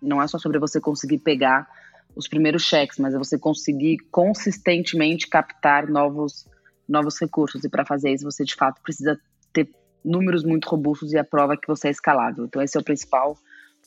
[0.00, 1.68] não é só sobre você conseguir pegar
[2.14, 6.46] os primeiros cheques, mas é você conseguir consistentemente captar novos,
[6.88, 7.64] novos recursos.
[7.64, 9.18] E para fazer isso, você de fato precisa
[9.52, 9.68] ter
[10.04, 12.44] números muito robustos e a prova que você é escalável.
[12.44, 13.36] Então, esse é o principal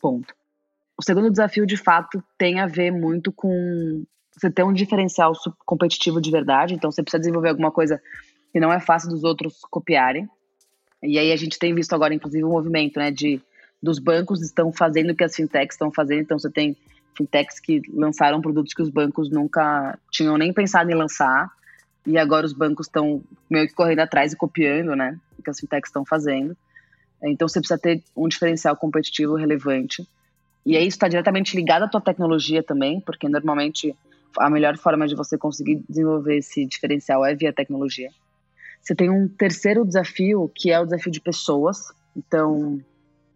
[0.01, 0.33] ponto.
[0.97, 5.33] O segundo desafio, de fato, tem a ver muito com você ter um diferencial
[5.65, 6.73] competitivo de verdade.
[6.73, 8.01] Então, você precisa desenvolver alguma coisa
[8.51, 10.29] que não é fácil dos outros copiarem.
[11.01, 13.41] E aí a gente tem visto agora, inclusive, um movimento, né, de
[13.81, 16.21] dos bancos estão fazendo o que as fintechs estão fazendo.
[16.21, 16.75] Então, você tem
[17.15, 21.49] fintechs que lançaram produtos que os bancos nunca tinham nem pensado em lançar.
[22.05, 25.19] E agora os bancos estão meio que correndo atrás e copiando, né?
[25.37, 26.55] O que as fintechs estão fazendo.
[27.23, 30.07] Então você precisa ter um diferencial competitivo relevante.
[30.65, 33.95] E aí isso está diretamente ligado à tua tecnologia também, porque normalmente
[34.39, 38.09] a melhor forma de você conseguir desenvolver esse diferencial é via tecnologia.
[38.81, 41.91] Você tem um terceiro desafio, que é o desafio de pessoas.
[42.15, 42.79] Então,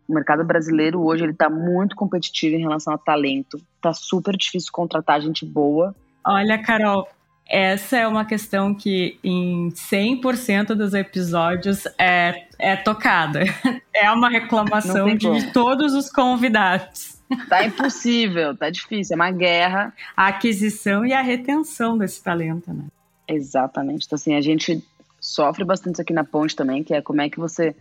[0.07, 3.59] o mercado brasileiro hoje ele está muito competitivo em relação a talento.
[3.81, 5.95] Tá super difícil contratar gente boa.
[6.25, 7.07] Olha, Carol,
[7.49, 13.41] essa é uma questão que em 100% dos episódios é, é tocada.
[14.01, 17.18] É uma reclamação de todos os convidados.
[17.47, 19.93] Tá impossível, tá difícil, é uma guerra.
[20.17, 22.85] A aquisição e a retenção desse talento, né?
[23.27, 24.05] Exatamente.
[24.05, 24.83] Então, assim, a gente
[25.19, 27.75] sofre bastante isso aqui na ponte também, que é como é que você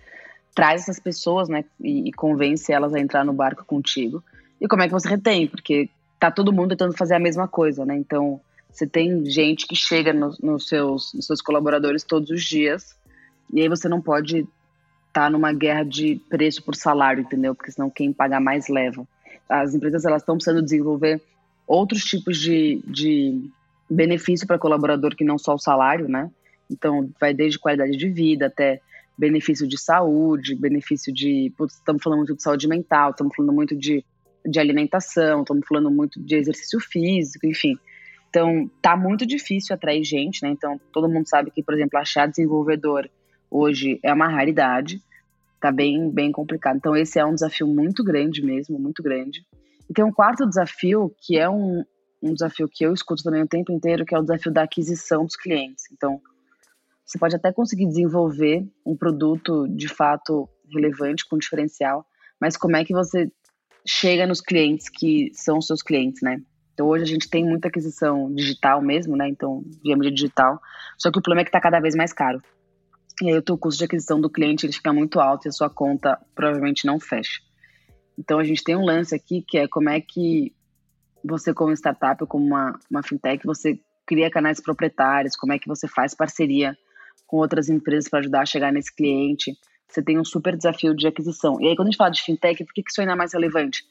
[0.55, 4.23] traz essas pessoas, né, e, e, convence elas a entrar no barco contigo.
[4.61, 5.47] E como é que você retém?
[5.47, 7.97] Porque tá todo mundo tentando fazer a mesma coisa, né?
[7.97, 12.97] Então, você tem gente que chega no, nos, seus, nos seus colaboradores todos os dias,
[13.53, 14.49] e aí você não pode estar
[15.13, 17.55] tá numa guerra de preço por salário, entendeu?
[17.55, 19.07] Porque senão quem paga mais leva.
[19.49, 21.21] As empresas elas estão precisando desenvolver
[21.67, 23.51] outros tipos de, de
[23.89, 26.31] benefício para colaborador que não só o salário, né?
[26.71, 28.81] Então, vai desde qualidade de vida até
[29.17, 31.53] benefício de saúde, benefício de.
[31.67, 34.05] estamos falando muito de saúde mental, estamos falando muito de,
[34.47, 37.77] de alimentação, estamos falando muito de exercício físico, enfim.
[38.29, 40.51] Então, tá muito difícil atrair gente, né?
[40.51, 43.09] Então, todo mundo sabe que, por exemplo, achar desenvolvedor
[43.51, 45.03] hoje é uma raridade,
[45.61, 46.77] tá bem, bem complicado.
[46.77, 49.45] Então, esse é um desafio muito grande mesmo, muito grande.
[49.89, 51.85] E tem um quarto desafio, que é um,
[52.23, 55.25] um desafio que eu escuto também o tempo inteiro, que é o desafio da aquisição
[55.25, 55.85] dos clientes.
[55.93, 56.21] Então,
[57.05, 62.05] você pode até conseguir desenvolver um produto de fato relevante, com diferencial,
[62.41, 63.31] mas como é que você
[63.87, 66.39] chega nos clientes que são os seus clientes, né?
[66.75, 69.29] Então hoje a gente tem muita aquisição digital mesmo, né?
[69.29, 70.61] Então, via mídia digital.
[70.97, 72.41] Só que o problema é que está cada vez mais caro.
[73.23, 75.53] E aí o teu custo de aquisição do cliente ele fica muito alto e a
[75.53, 77.41] sua conta provavelmente não fecha.
[78.19, 80.53] Então a gente tem um lance aqui que é como é que
[81.25, 85.69] você como startup ou como uma, uma fintech, você cria canais proprietários, como é que
[85.69, 86.77] você faz parceria
[87.27, 89.55] com outras empresas para ajudar a chegar nesse cliente.
[89.87, 91.61] Você tem um super desafio de aquisição.
[91.61, 93.85] E aí, quando a gente fala de fintech, por que isso é ainda mais relevante?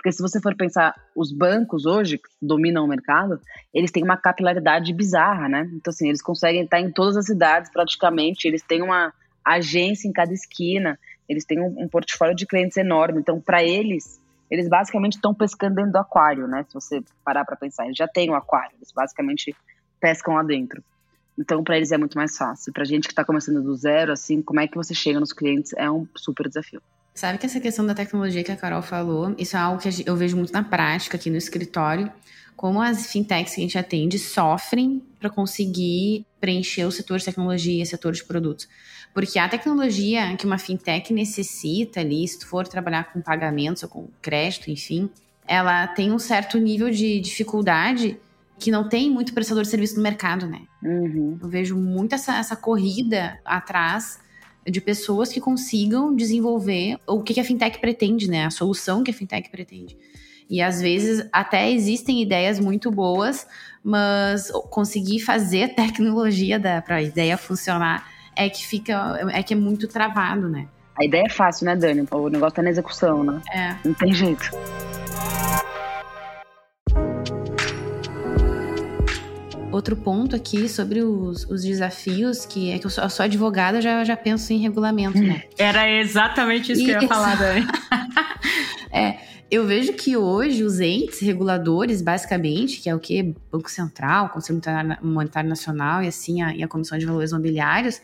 [0.00, 3.38] Porque se você for pensar, os bancos hoje, que dominam o mercado,
[3.72, 5.70] eles têm uma capilaridade bizarra, né?
[5.74, 9.12] Então, assim, eles conseguem estar em todas as cidades praticamente, eles têm uma
[9.44, 13.20] agência em cada esquina, eles têm um, um portfólio de clientes enorme.
[13.20, 14.18] Então, para eles,
[14.50, 16.64] eles basicamente estão pescando dentro do aquário, né?
[16.66, 19.54] Se você parar para pensar, eles já têm o um aquário, eles basicamente
[20.00, 20.82] pescam lá dentro.
[21.38, 22.72] Então, para eles é muito mais fácil.
[22.72, 25.74] Para gente que está começando do zero, assim, como é que você chega nos clientes
[25.74, 26.80] é um super desafio.
[27.14, 30.16] Sabe que essa questão da tecnologia que a Carol falou, isso é algo que eu
[30.16, 32.10] vejo muito na prática aqui no escritório.
[32.56, 37.84] Como as fintechs que a gente atende sofrem para conseguir preencher o setor de tecnologia,
[37.84, 38.68] setor de produtos.
[39.12, 43.88] Porque a tecnologia que uma fintech necessita ali, se tu for trabalhar com pagamentos ou
[43.88, 45.10] com crédito, enfim,
[45.46, 48.18] ela tem um certo nível de dificuldade
[48.58, 50.60] que não tem muito prestador de serviço no mercado, né?
[50.82, 51.38] Uhum.
[51.42, 54.20] Eu vejo muito essa, essa corrida atrás
[54.66, 58.44] de pessoas que consigam desenvolver o que a fintech pretende, né?
[58.44, 59.96] A solução que a fintech pretende.
[60.48, 63.46] E às vezes até existem ideias muito boas,
[63.82, 69.56] mas conseguir fazer a tecnologia para a ideia funcionar é que fica é que é
[69.56, 70.66] muito travado, né?
[71.00, 72.06] A ideia é fácil, né, Dani?
[72.10, 73.40] O negócio tá na execução, né?
[73.52, 73.76] É.
[73.84, 74.50] Não tem jeito.
[79.80, 83.80] Outro ponto aqui sobre os, os desafios, que é que eu sou, eu sou advogada,
[83.80, 85.42] já, já penso em regulamento, né?
[85.58, 86.90] Era exatamente isso, isso.
[86.90, 87.66] que eu ia falar, Dani.
[88.92, 89.18] é,
[89.50, 93.34] eu vejo que hoje os entes reguladores, basicamente, que é o que?
[93.50, 94.60] Banco Central, Conselho
[95.02, 98.00] Monetário Nacional e assim a, e a Comissão de Valores Mobiliários,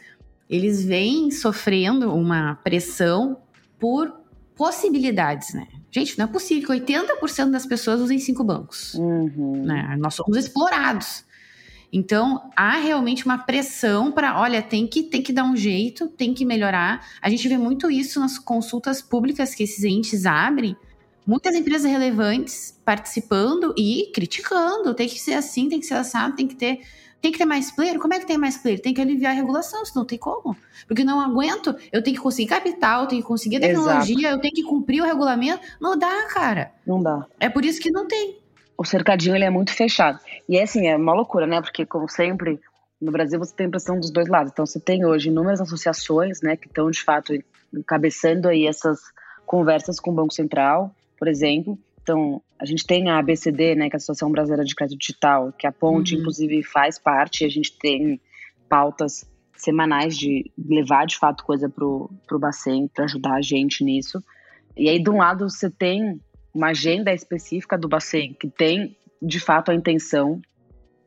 [0.48, 3.38] eles vêm sofrendo uma pressão
[3.78, 4.12] por
[4.56, 5.66] possibilidades, né?
[5.90, 8.94] Gente, não é possível que 80% das pessoas usem cinco bancos.
[8.94, 9.62] Uhum.
[9.64, 9.96] Né?
[9.98, 11.24] Nós somos explorados.
[11.96, 16.34] Então, há realmente uma pressão para, olha, tem que, tem que dar um jeito, tem
[16.34, 17.08] que melhorar.
[17.22, 20.76] A gente vê muito isso nas consultas públicas que esses entes abrem.
[21.26, 24.92] Muitas empresas relevantes participando e criticando.
[24.92, 26.80] Tem que ser assim, tem que ser assado, tem que ter
[27.18, 27.98] tem que ter mais player?
[27.98, 28.78] Como é que tem mais player?
[28.78, 30.54] Tem que aliviar a regulação, senão não tem como.
[30.86, 34.34] Porque não aguento, eu tenho que conseguir capital, eu tenho que conseguir tecnologia, Exato.
[34.36, 35.62] eu tenho que cumprir o regulamento.
[35.80, 36.72] Não dá, cara.
[36.86, 37.26] Não dá.
[37.40, 38.38] É por isso que não tem.
[38.78, 40.20] O cercadinho ele é muito fechado.
[40.48, 41.60] E é assim, é uma loucura, né?
[41.60, 42.60] Porque, como sempre,
[43.00, 44.52] no Brasil você tem pressão dos dois lados.
[44.52, 47.32] Então você tem hoje inúmeras associações, né, que estão de fato
[47.74, 49.00] encabeçando aí essas
[49.44, 53.96] conversas com o Banco Central, por exemplo, então, a gente tem a ABCD, né, que
[53.96, 56.20] é a Associação Brasileira de Crédito Digital, que a Ponte, uhum.
[56.20, 58.20] inclusive, faz parte, a gente tem
[58.68, 64.22] pautas semanais de levar, de fato, coisa pro, pro Bacen, para ajudar a gente nisso.
[64.76, 66.20] E aí, de um lado, você tem
[66.54, 70.40] uma agenda específica do Bacen, que tem, de fato, a intenção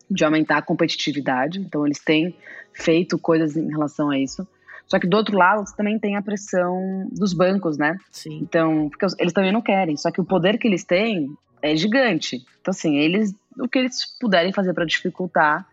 [0.10, 2.36] de aumentar a competitividade, então eles têm
[2.74, 4.48] feito coisas em relação a isso.
[4.88, 7.96] Só que do outro lado, você também tem a pressão dos bancos, né?
[8.12, 8.40] Sim.
[8.42, 9.96] Então, porque eles também não querem.
[9.96, 11.30] Só que o poder que eles têm
[11.62, 12.38] é gigante.
[12.60, 15.68] Então, assim, eles, o que eles puderem fazer para dificultar,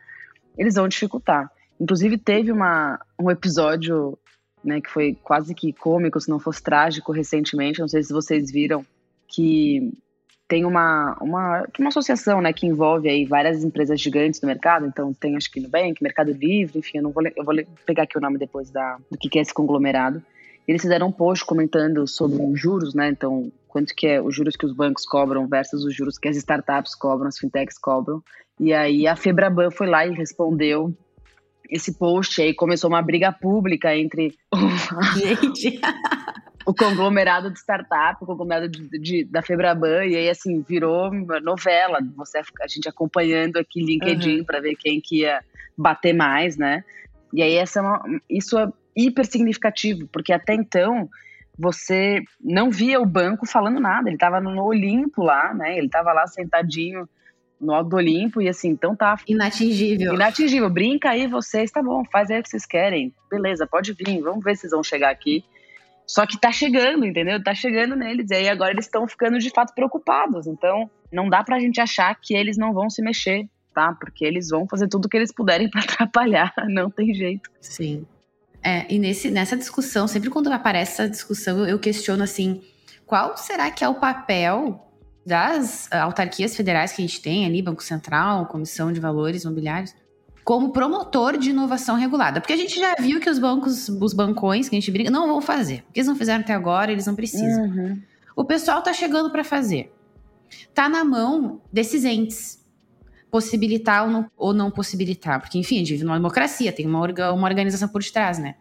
[0.58, 1.50] eles vão dificultar.
[1.80, 4.18] Inclusive, teve uma, um episódio,
[4.62, 7.80] né, que foi quase que cômico, se não fosse trágico, recentemente.
[7.80, 8.84] Não sei se vocês viram,
[9.26, 9.94] que
[10.48, 15.12] tem uma, uma, uma associação né, que envolve aí várias empresas gigantes do mercado, então
[15.12, 17.54] tem acho que Nubank, Mercado Livre, enfim, eu não vou, eu vou
[17.84, 20.22] pegar aqui o nome depois da, do que é esse conglomerado.
[20.66, 23.08] Eles fizeram um post comentando sobre os juros, né?
[23.08, 26.36] Então, quanto que é os juros que os bancos cobram versus os juros que as
[26.36, 28.20] startups cobram, as fintechs cobram.
[28.58, 30.92] E aí a Febraban foi lá e respondeu
[31.70, 34.34] esse post aí começou uma briga pública entre
[35.16, 35.80] Gente.
[36.66, 42.00] o conglomerado de startup, o conglomerado de, de, da Febraban, e aí assim, virou novela,
[42.16, 44.44] você a gente acompanhando aqui LinkedIn uhum.
[44.44, 45.42] para ver quem que ia
[45.78, 46.82] bater mais, né?
[47.32, 51.08] E aí essa é uma, isso é hiper significativo, porque até então
[51.56, 55.78] você não via o banco falando nada, ele estava no Olimpo lá, né?
[55.78, 57.08] Ele estava lá sentadinho
[57.60, 60.14] no alto do Olimpo e assim, então tá inatingível.
[60.14, 60.68] Inatingível.
[60.68, 63.14] Brinca aí vocês, tá bom, faz aí o que vocês querem.
[63.30, 65.44] Beleza, pode vir, vamos ver se vocês vão chegar aqui.
[66.06, 67.42] Só que tá chegando, entendeu?
[67.42, 68.30] Tá chegando neles.
[68.30, 70.46] E aí agora eles estão ficando de fato preocupados.
[70.46, 73.92] Então, não dá pra gente achar que eles não vão se mexer, tá?
[73.98, 76.54] Porque eles vão fazer tudo o que eles puderem para atrapalhar.
[76.68, 77.50] Não tem jeito.
[77.60, 78.06] Sim.
[78.62, 82.62] É, e nesse, nessa discussão, sempre quando aparece essa discussão, eu questiono assim:
[83.04, 84.82] qual será que é o papel
[85.26, 89.92] das autarquias federais que a gente tem ali, Banco Central, Comissão de Valores Imobiliários,
[90.46, 92.40] como promotor de inovação regulada.
[92.40, 95.26] Porque a gente já viu que os bancos, os bancões que a gente briga, não
[95.26, 95.82] vão fazer.
[95.82, 97.64] Porque eles não fizeram até agora, eles não precisam.
[97.64, 98.00] Uhum.
[98.36, 99.92] O pessoal tá chegando para fazer.
[100.72, 102.64] Tá na mão desses entes
[103.28, 105.40] possibilitar ou não, ou não possibilitar.
[105.40, 107.00] Porque, enfim, a gente vive numa democracia, tem uma,
[107.32, 108.54] uma organização por detrás, né?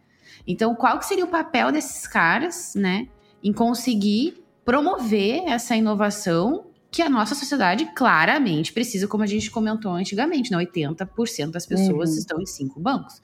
[0.48, 3.08] Então, qual que seria o papel desses caras, né,
[3.44, 9.92] em conseguir promover essa inovação que a nossa sociedade claramente precisa, como a gente comentou
[9.92, 10.58] antigamente, né?
[10.58, 12.18] 80% das pessoas uhum.
[12.18, 13.22] estão em cinco bancos.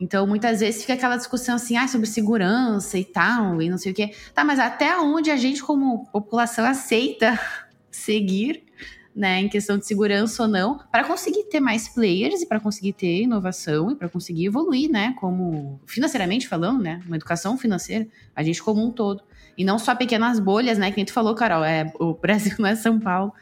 [0.00, 3.92] Então, muitas vezes fica aquela discussão assim, ah, sobre segurança e tal, e não sei
[3.92, 4.14] o quê.
[4.34, 7.38] Tá, mas até onde a gente, como população, aceita
[7.92, 8.64] seguir,
[9.14, 12.94] né, em questão de segurança ou não, para conseguir ter mais players e para conseguir
[12.94, 18.42] ter inovação e para conseguir evoluir, né, como financeiramente falando, né, uma educação financeira, a
[18.42, 19.22] gente como um todo.
[19.56, 20.90] E não só pequenas bolhas, né?
[20.90, 23.32] Que nem tu falou, Carol, é, o Brasil não é São Paulo.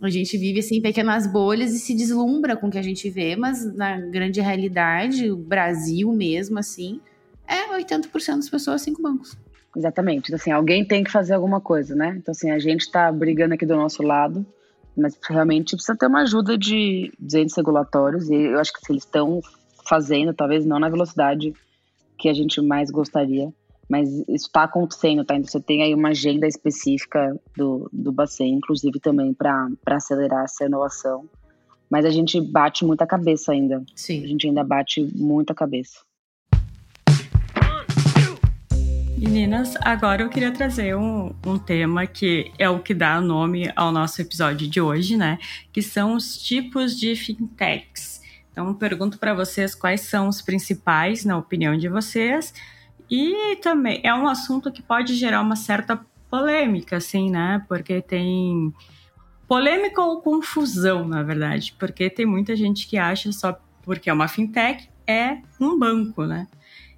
[0.00, 3.36] A gente vive assim pequenas bolhas e se deslumbra com o que a gente vê,
[3.36, 7.00] mas na grande realidade, o Brasil mesmo, assim,
[7.46, 9.36] é 80% das pessoas cinco bancos.
[9.76, 10.26] Exatamente.
[10.26, 12.14] Então, assim, alguém tem que fazer alguma coisa, né?
[12.18, 14.44] Então, assim, a gente está brigando aqui do nosso lado,
[14.96, 18.92] mas realmente precisa ter uma ajuda de, de entes regulatórios, e eu acho que se
[18.92, 19.40] eles estão
[19.86, 21.52] fazendo, talvez não na velocidade
[22.18, 23.52] que a gente mais gostaria,
[23.94, 25.36] mas isso está acontecendo, tá?
[25.36, 30.64] Então você tem aí uma agenda específica do, do Bacen, inclusive também para acelerar essa
[30.64, 31.28] inovação.
[31.88, 33.84] Mas a gente bate muita cabeça ainda.
[33.94, 34.24] Sim.
[34.24, 36.00] A gente ainda bate muita cabeça.
[39.16, 43.92] Meninas, agora eu queria trazer um, um tema que é o que dá nome ao
[43.92, 45.38] nosso episódio de hoje, né?
[45.72, 48.20] Que são os tipos de fintechs.
[48.50, 52.52] Então, pergunto para vocês quais são os principais, na opinião de vocês,
[53.10, 56.00] e também é um assunto que pode gerar uma certa
[56.30, 57.64] polêmica, assim, né?
[57.68, 58.72] Porque tem
[59.46, 64.28] polêmica ou confusão, na verdade, porque tem muita gente que acha só porque é uma
[64.28, 66.48] fintech é um banco, né?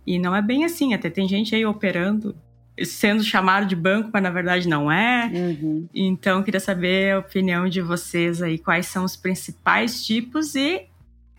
[0.07, 2.37] E não é bem assim, até tem gente aí operando,
[2.85, 5.31] sendo chamado de banco, mas na verdade não é.
[5.35, 5.89] Uhum.
[5.93, 10.87] Então, queria saber a opinião de vocês aí, quais são os principais tipos e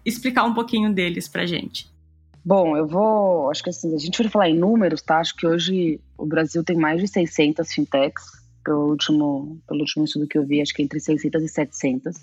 [0.06, 1.90] explicar um pouquinho deles pra gente.
[2.48, 3.52] Bom, eu vou.
[3.52, 5.20] Acho que assim, a gente vai falar em números, tá?
[5.20, 8.24] Acho que hoje o Brasil tem mais de 600 fintechs,
[8.64, 12.16] pelo último, pelo último estudo que eu vi, acho que entre 600 e 700.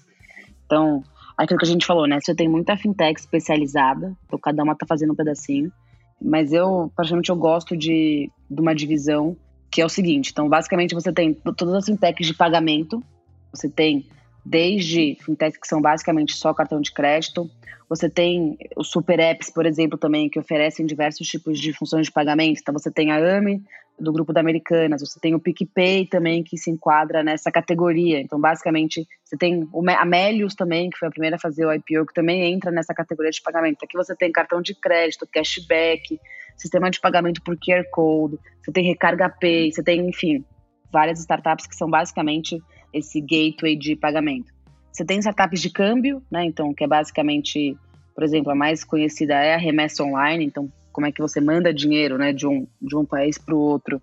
[0.65, 1.05] Então,
[1.37, 2.19] aquilo que a gente falou, né?
[2.23, 5.71] Você tem muita fintech especializada, então cada uma tá fazendo um pedacinho.
[6.19, 9.37] Mas eu, praticamente, eu gosto de, de uma divisão
[9.71, 10.31] que é o seguinte.
[10.33, 13.05] Então, basicamente, você tem todas as fintechs de pagamento.
[13.53, 14.07] Você tem
[14.45, 17.51] desde fintechs que são basicamente só cartão de crédito.
[17.89, 22.13] Você tem os super apps, por exemplo, também, que oferecem diversos tipos de funções de
[22.13, 22.61] pagamento.
[22.61, 23.63] Então, você tem a AMI,
[23.99, 28.21] do grupo da Americanas, você tem o PicPay também, que se enquadra nessa categoria.
[28.21, 32.07] Então, basicamente, você tem a Melius também, que foi a primeira a fazer o IPO,
[32.07, 33.85] que também entra nessa categoria de pagamento.
[33.85, 36.19] Aqui você tem cartão de crédito, cashback,
[36.57, 40.45] sistema de pagamento por QR Code, você tem Recarga Pay, você tem, enfim,
[40.93, 42.61] várias startups que são basicamente
[42.95, 44.53] esse gateway de pagamento.
[44.93, 46.45] Você tem startups de câmbio, né?
[46.45, 47.77] Então, que é basicamente,
[48.15, 50.45] por exemplo, a mais conhecida é a Remessa Online.
[50.45, 53.59] Então, como é que você manda dinheiro, né, de um, de um país para o
[53.59, 54.01] outro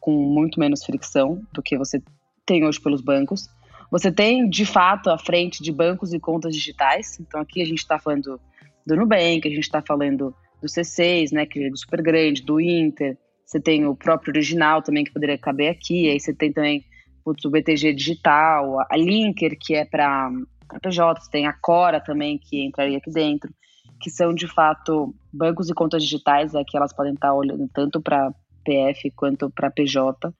[0.00, 2.02] com muito menos fricção do que você
[2.44, 3.48] tem hoje pelos bancos.
[3.90, 7.18] Você tem, de fato, a frente de bancos e contas digitais.
[7.20, 8.40] Então, aqui a gente está falando
[8.84, 13.16] do Nubank, a gente está falando do C6, né, que é super grande, do Inter.
[13.46, 16.10] Você tem o próprio original também, que poderia caber aqui.
[16.10, 16.84] Aí você tem também
[17.24, 20.30] putz, o BTG Digital, a Linker, que é para
[20.82, 23.52] PJ, tem a Cora também, que entraria aqui dentro,
[24.00, 28.00] que são de fato bancos e contas digitais, é que elas podem estar olhando tanto
[28.00, 28.32] para
[28.64, 30.32] PF quanto para PJ.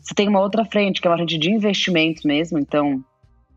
[0.00, 3.04] Você tem uma outra frente, que é uma frente de investimentos mesmo, então,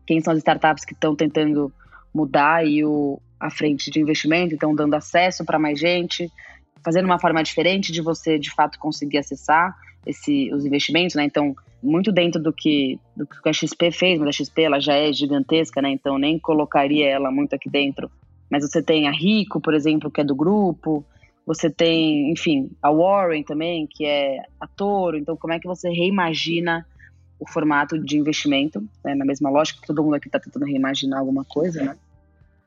[0.06, 1.72] quem são as startups que estão tentando
[2.14, 6.30] mudar aí o, a frente de investimento, então dando acesso para mais gente,
[6.84, 9.76] fazendo uma forma diferente de você de fato conseguir acessar
[10.06, 11.24] esse, os investimentos, né?
[11.24, 14.94] Então, muito dentro do que, do que a XP fez, mas a XP ela já
[14.94, 15.90] é gigantesca, né?
[15.90, 18.10] Então nem colocaria ela muito aqui dentro.
[18.50, 21.04] Mas você tem a Rico, por exemplo, que é do grupo.
[21.44, 25.16] Você tem, enfim, a Warren também, que é a Toro.
[25.16, 26.86] Então, como é que você reimagina
[27.38, 28.80] o formato de investimento?
[29.04, 29.14] Né?
[29.14, 31.96] Na mesma lógica que todo mundo aqui está tentando reimaginar alguma coisa, né?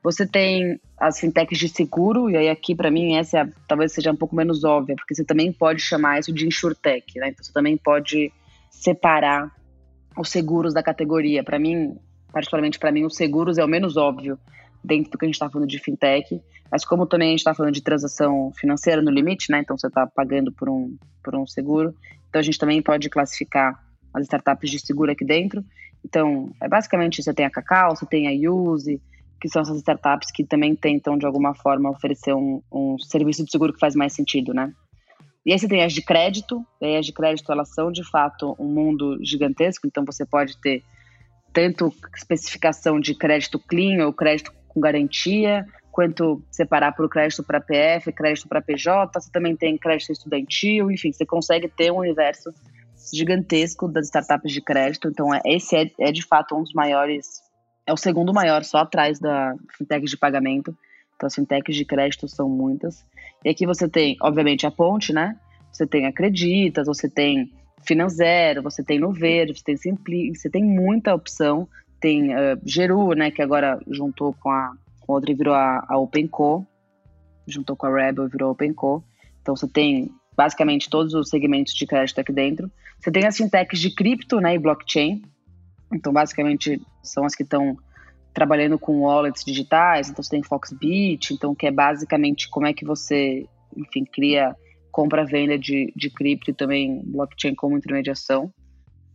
[0.02, 4.10] Você tem as fintechs de seguro, e aí aqui para mim essa é talvez seja
[4.10, 7.28] um pouco menos óbvia, porque você também pode chamar isso de insurtech, né?
[7.28, 8.32] Então você também pode
[8.70, 9.54] separar
[10.16, 11.44] os seguros da categoria.
[11.44, 11.96] Para mim,
[12.32, 14.38] particularmente para mim, os seguros é o menos óbvio
[14.82, 16.40] dentro do que a gente está falando de fintech,
[16.70, 19.60] mas como também a gente está falando de transação financeira no limite, né?
[19.60, 21.94] Então você está pagando por um, por um seguro.
[22.28, 23.78] Então a gente também pode classificar
[24.14, 25.64] as startups de seguro aqui dentro.
[26.04, 29.00] Então, é basicamente você tem a Cacau, você tem a Use,
[29.40, 33.50] que são essas startups que também tentam, de alguma forma, oferecer um, um serviço de
[33.50, 34.72] seguro que faz mais sentido, né?
[35.44, 38.54] E aí você tem as de crédito, e as de crédito elas são de fato
[38.58, 40.82] um mundo gigantesco, então você pode ter
[41.52, 48.12] tanto especificação de crédito clean ou crédito com garantia, quanto separar por crédito para PF,
[48.12, 52.52] crédito para PJ, você também tem crédito estudantil, enfim, você consegue ter um universo
[53.12, 57.42] gigantesco das startups de crédito, então é, esse é, é de fato um dos maiores,
[57.90, 60.76] é o segundo maior, só atrás da fintech de pagamento,
[61.16, 63.04] então as fintechs de crédito são muitas,
[63.44, 65.36] e aqui você tem, obviamente, a Ponte, né?
[65.72, 67.50] Você tem Acreditas, você tem
[67.82, 71.66] Finanzero, você tem no Verde, você tem Simpli, você tem muita opção.
[71.98, 73.30] Tem uh, Geru, né?
[73.30, 76.66] Que agora juntou com a, com a outra e virou a, a OpenCo.
[77.46, 79.02] Juntou com a Rebel e virou a OpenCo.
[79.40, 82.70] Então você tem basicamente todos os segmentos de crédito aqui dentro.
[82.98, 84.54] Você tem as fintechs de cripto, né?
[84.54, 85.22] E blockchain.
[85.92, 87.76] Então, basicamente, são as que estão
[88.32, 92.84] trabalhando com wallets digitais, então você tem Foxbit, então que é basicamente como é que
[92.84, 94.54] você, enfim, cria
[94.92, 98.52] compra-venda de, de cripto e também blockchain como intermediação.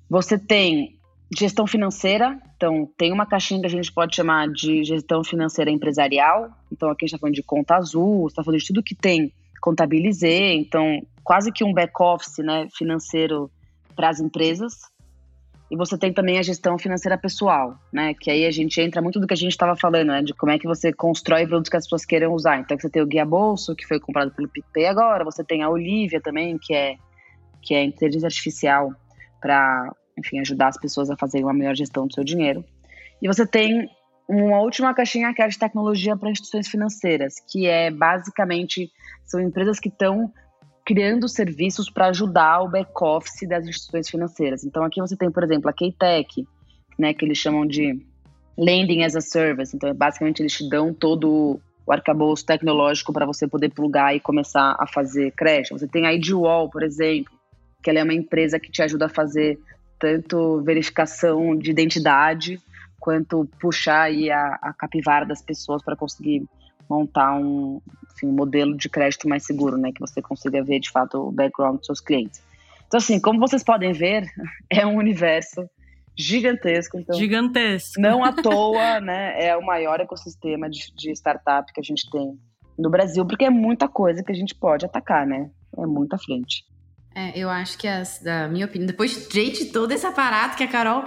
[0.10, 1.00] Você tem
[1.36, 6.52] gestão financeira, então tem uma caixinha que a gente pode chamar de gestão financeira empresarial,
[6.72, 9.34] então aqui a gente está falando de conta azul, está falando de tudo que tem
[9.62, 13.50] contabilizei, então quase que um back-office né, financeiro
[13.96, 14.74] para as empresas,
[15.70, 18.14] e você tem também a gestão financeira pessoal, né?
[18.14, 20.22] Que aí a gente entra muito do que a gente estava falando, né?
[20.22, 22.60] De como é que você constrói produtos que as pessoas queiram usar.
[22.60, 25.70] Então você tem o Guia Bolso, que foi comprado pelo PicPay agora, você tem a
[25.70, 26.96] Olivia também, que é
[27.62, 28.94] que é inteligência artificial
[29.42, 32.64] para, enfim, ajudar as pessoas a fazerem uma melhor gestão do seu dinheiro.
[33.20, 33.90] E você tem
[34.30, 38.92] uma última caixinha que é de tecnologia para instituições financeiras, que é basicamente
[39.24, 40.32] são empresas que estão
[40.86, 44.64] criando serviços para ajudar o back-office das instituições financeiras.
[44.64, 46.48] Então aqui você tem, por exemplo, a Keytech,
[46.98, 48.00] né, que eles chamam de
[48.58, 49.76] Lending as a Service.
[49.76, 54.76] Então, basicamente, eles te dão todo o arcabouço tecnológico para você poder plugar e começar
[54.80, 55.78] a fazer crédito.
[55.78, 57.34] Você tem a IDWall, por exemplo,
[57.84, 59.60] que ela é uma empresa que te ajuda a fazer
[60.00, 62.60] tanto verificação de identidade
[63.00, 66.44] quanto puxar aí a, a capivara das pessoas para conseguir
[66.90, 67.82] montar um,
[68.14, 71.32] enfim, um modelo de crédito mais seguro, né, que você consiga ver de fato o
[71.32, 72.42] background dos seus clientes.
[72.88, 74.26] Então assim, como vocês podem ver,
[74.70, 75.70] é um universo
[76.18, 76.98] gigantesco.
[76.98, 78.00] Então, gigantesco.
[78.00, 79.36] Não à toa, né?
[79.44, 82.40] É o maior ecossistema de, de startup que a gente tem
[82.78, 85.50] no Brasil, porque é muita coisa que a gente pode atacar, né?
[85.78, 86.64] É muita frente.
[87.18, 90.68] É, eu acho que, as, da minha opinião, depois de todo esse aparato que a
[90.68, 91.04] Carol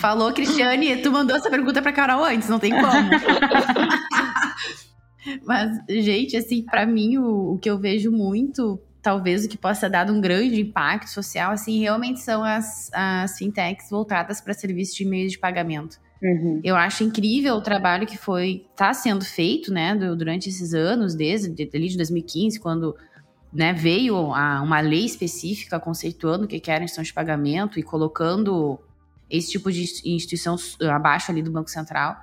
[0.00, 3.10] falou, Cristiane, tu mandou essa pergunta pra Carol antes, não tem como.
[5.44, 9.88] Mas, gente, assim, para mim, o, o que eu vejo muito talvez o que possa
[9.88, 15.04] dar um grande impacto social, assim, realmente são as, as fintechs voltadas para serviços de
[15.04, 15.98] meio de pagamento.
[16.22, 16.60] Uhum.
[16.62, 21.48] Eu acho incrível o trabalho que foi está sendo feito, né, durante esses anos, desde
[21.48, 22.94] de 2015, quando
[23.52, 28.78] né, veio a, uma lei específica conceituando o que era instituição de pagamento e colocando
[29.30, 30.56] esse tipo de instituição
[30.90, 32.16] abaixo ali do Banco Central.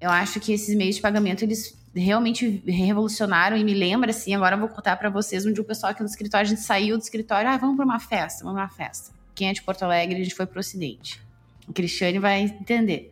[0.00, 4.56] Eu acho que esses meios de pagamento eles realmente revolucionaram e me lembra assim, agora
[4.56, 6.96] eu vou contar para vocês um dia o pessoal aqui no escritório, a gente saiu
[6.96, 9.12] do escritório, ah, vamos para uma festa, vamos para uma festa.
[9.34, 11.20] Quem é de Porto Alegre, a gente foi pro Ocidente.
[11.68, 13.10] O Cristiane vai entender.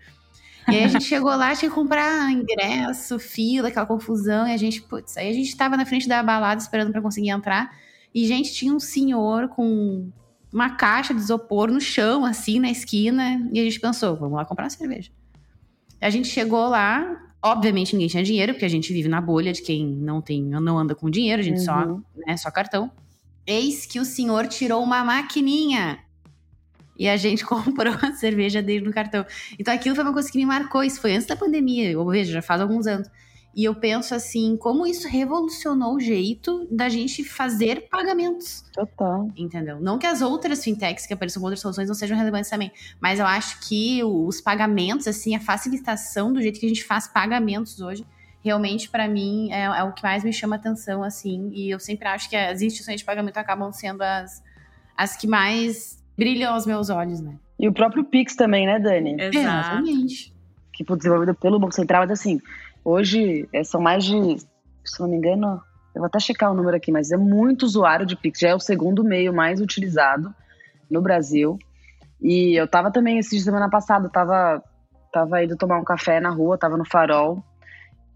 [0.68, 4.56] E aí a gente chegou lá, tinha que comprar ingresso, fila, aquela confusão, e a
[4.56, 7.70] gente, putz, aí a gente tava na frente da balada esperando para conseguir entrar,
[8.14, 10.10] e gente, tinha um senhor com
[10.52, 14.44] uma caixa de isopor no chão, assim, na esquina, e a gente pensou, vamos lá
[14.44, 15.10] comprar uma cerveja.
[16.00, 19.62] A gente chegou lá, Obviamente ninguém tinha dinheiro, porque a gente vive na bolha de
[19.62, 21.64] quem não tem, não anda com dinheiro, a gente uhum.
[21.64, 22.90] só, né, só cartão.
[23.46, 25.98] Eis que o senhor tirou uma maquininha.
[26.98, 29.24] E a gente comprou a cerveja dele no cartão.
[29.58, 30.84] Então aquilo foi uma coisa que me marcou.
[30.84, 33.08] Isso foi antes da pandemia, eu vejo, já faz alguns anos.
[33.54, 38.64] E eu penso assim, como isso revolucionou o jeito da gente fazer pagamentos.
[38.72, 39.28] Total.
[39.36, 39.80] Entendeu?
[39.80, 42.70] Não que as outras fintechs que apareçam com outras soluções não sejam relevantes também,
[43.00, 47.08] mas eu acho que os pagamentos, assim, a facilitação do jeito que a gente faz
[47.08, 48.06] pagamentos hoje,
[48.42, 52.08] realmente para mim é, é, o que mais me chama atenção, assim, e eu sempre
[52.08, 54.42] acho que as instituições de pagamento acabam sendo as,
[54.96, 57.34] as que mais brilham aos meus olhos, né?
[57.58, 59.16] E o próprio Pix também, né, Dani?
[59.18, 60.32] Exatamente.
[60.72, 62.40] Que foi desenvolvido pelo Banco Central, mas assim,
[62.84, 64.38] Hoje é, são mais de,
[64.84, 65.60] se não me engano,
[65.94, 68.40] eu vou até checar o número aqui, mas é muito usuário de Pix.
[68.40, 70.34] Já é o segundo meio mais utilizado
[70.90, 71.58] no Brasil.
[72.20, 74.62] E eu tava também, esse semana passada, tava,
[75.12, 77.42] tava indo tomar um café na rua, tava no farol.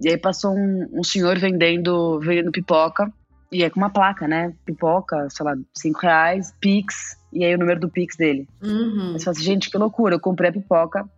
[0.00, 3.12] E aí passou um, um senhor vendendo, vendendo pipoca.
[3.50, 4.52] E é com uma placa, né?
[4.64, 8.48] Pipoca, sei lá, cinco reais, Pix, e aí o número do Pix dele.
[8.62, 9.12] Uhum.
[9.12, 10.16] Você fala assim, gente, que loucura.
[10.16, 11.08] Eu comprei a pipoca,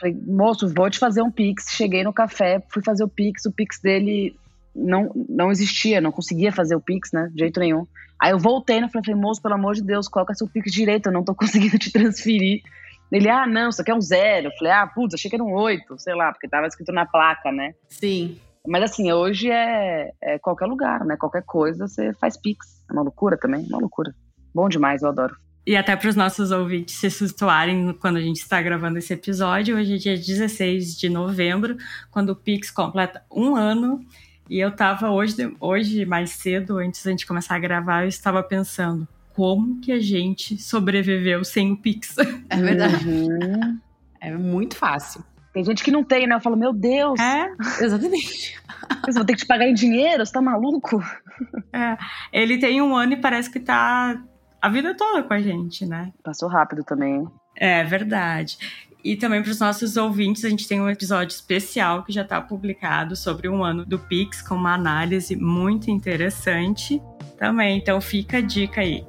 [0.00, 1.66] Falei, moço, vou te fazer um Pix.
[1.70, 4.36] Cheguei no café, fui fazer o Pix, o Pix dele
[4.74, 7.28] não, não existia, não conseguia fazer o Pix, né?
[7.32, 7.86] De jeito nenhum.
[8.20, 8.88] Aí eu voltei, né?
[8.88, 11.92] Falei, moço, pelo amor de Deus, coloca seu Pix direito, eu não tô conseguindo te
[11.92, 12.62] transferir.
[13.10, 14.48] Ele, ah, não, isso aqui é um zero.
[14.48, 17.06] Eu falei, ah, putz, achei que era um oito, sei lá, porque tava escrito na
[17.06, 17.74] placa, né?
[17.88, 18.38] Sim.
[18.66, 21.16] Mas assim, hoje é, é qualquer lugar, né?
[21.16, 22.84] Qualquer coisa você faz Pix.
[22.88, 24.14] É uma loucura também, uma loucura.
[24.54, 25.34] Bom demais, eu adoro.
[25.68, 29.76] E até para os nossos ouvintes se situarem quando a gente está gravando esse episódio,
[29.76, 31.76] hoje é dia 16 de novembro,
[32.10, 34.00] quando o Pix completa um ano.
[34.48, 38.42] E eu estava hoje, hoje, mais cedo, antes da gente começar a gravar, eu estava
[38.42, 42.16] pensando como que a gente sobreviveu sem o Pix.
[42.48, 43.06] É verdade.
[43.06, 43.78] Uhum.
[44.22, 45.22] É muito fácil.
[45.52, 46.34] Tem gente que não tem, né?
[46.34, 47.20] Eu falo, meu Deus.
[47.20, 47.52] É,
[47.84, 48.58] exatamente.
[49.04, 50.24] Você vai ter que te pagar em dinheiro?
[50.24, 51.04] Você tá maluco?
[51.74, 51.98] É,
[52.32, 54.18] ele tem um ano e parece que tá
[54.60, 56.12] a vida toda com a gente, né?
[56.22, 57.26] Passou rápido também.
[57.54, 58.58] É verdade.
[59.04, 62.40] E também para os nossos ouvintes, a gente tem um episódio especial que já está
[62.40, 67.00] publicado sobre um ano do Pix, com uma análise muito interessante
[67.36, 67.78] também.
[67.78, 69.04] Então fica a dica aí.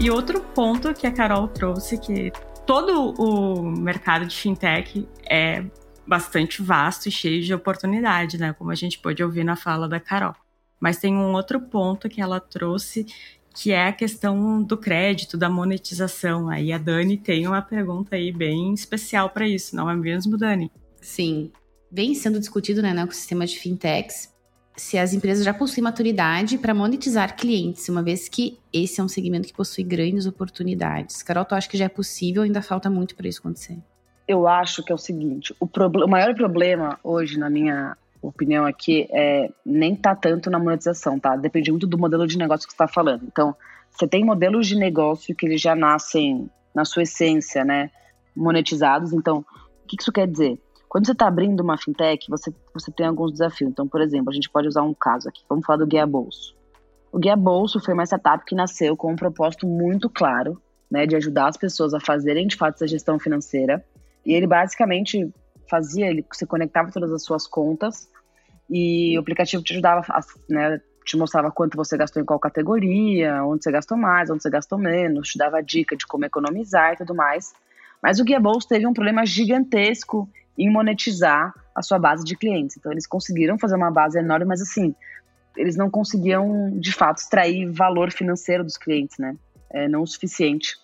[0.00, 2.32] E outro ponto que a Carol trouxe, que
[2.64, 5.64] todo o mercado de fintech é
[6.06, 8.52] bastante vasto e cheio de oportunidade, né?
[8.52, 10.36] Como a gente pôde ouvir na fala da Carol.
[10.80, 13.06] Mas tem um outro ponto que ela trouxe,
[13.54, 16.48] que é a questão do crédito, da monetização.
[16.48, 20.70] Aí a Dani tem uma pergunta aí bem especial para isso, não é mesmo, Dani?
[21.00, 21.50] Sim.
[21.90, 24.32] Vem sendo discutido né, no ecossistema de fintechs
[24.78, 29.08] se as empresas já possuem maturidade para monetizar clientes, uma vez que esse é um
[29.08, 31.22] segmento que possui grandes oportunidades.
[31.22, 33.78] Carol, tu acha que já é possível ou ainda falta muito para isso acontecer?
[34.26, 39.08] Eu acho que é o seguinte: o, o maior problema hoje, na minha opinião aqui,
[39.10, 41.36] é nem tá tanto na monetização, tá?
[41.36, 43.24] Depende muito do modelo de negócio que você está falando.
[43.24, 43.54] Então,
[43.90, 47.90] você tem modelos de negócio que eles já nascem, na sua essência, né,
[48.36, 49.12] monetizados.
[49.12, 49.38] Então,
[49.84, 50.60] o que isso quer dizer?
[50.88, 53.70] Quando você está abrindo uma fintech, você, você tem alguns desafios.
[53.70, 55.42] Então, por exemplo, a gente pode usar um caso aqui.
[55.48, 56.56] Vamos falar do Guia Bolso.
[57.12, 60.60] O Guia Bolso foi uma startup que nasceu com um propósito muito claro,
[60.90, 63.84] né, de ajudar as pessoas a fazerem de fato essa gestão financeira.
[64.24, 65.30] E ele basicamente
[65.68, 68.08] fazia, ele se conectava todas as suas contas
[68.70, 73.42] e o aplicativo te ajudava, a, né, te mostrava quanto você gastou em qual categoria,
[73.44, 76.96] onde você gastou mais, onde você gastou menos, te dava dica de como economizar e
[76.96, 77.52] tudo mais.
[78.02, 82.76] Mas o Guia Bolso teve um problema gigantesco em monetizar a sua base de clientes.
[82.76, 84.94] Então eles conseguiram fazer uma base enorme, mas assim,
[85.56, 89.34] eles não conseguiam de fato extrair valor financeiro dos clientes, né?
[89.70, 90.76] É, não o suficiente.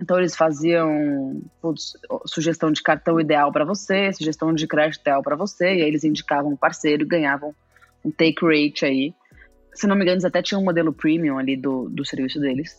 [0.00, 1.92] Então eles faziam putz,
[2.26, 6.04] sugestão de cartão ideal para você, sugestão de crédito ideal para você, e aí eles
[6.04, 7.54] indicavam um parceiro e ganhavam
[8.04, 9.14] um take rate aí.
[9.72, 12.76] Se não me engano, eles até tinham um modelo premium ali do, do serviço deles.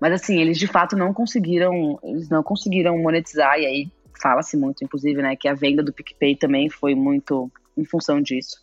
[0.00, 4.84] Mas assim, eles de fato não conseguiram, eles não conseguiram monetizar, e aí fala-se muito,
[4.84, 8.56] inclusive, né, que a venda do PicPay também foi muito em função disso,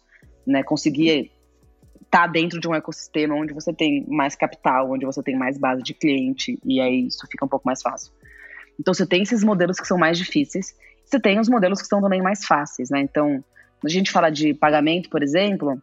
[0.46, 1.32] né, conseguir
[2.16, 5.84] tá dentro de um ecossistema onde você tem mais capital, onde você tem mais base
[5.84, 8.14] de cliente, e aí isso fica um pouco mais fácil.
[8.80, 12.02] Então você tem esses modelos que são mais difíceis, você tem os modelos que são
[12.02, 13.44] também mais fáceis, né, então,
[13.82, 15.78] quando a gente fala de pagamento, por exemplo,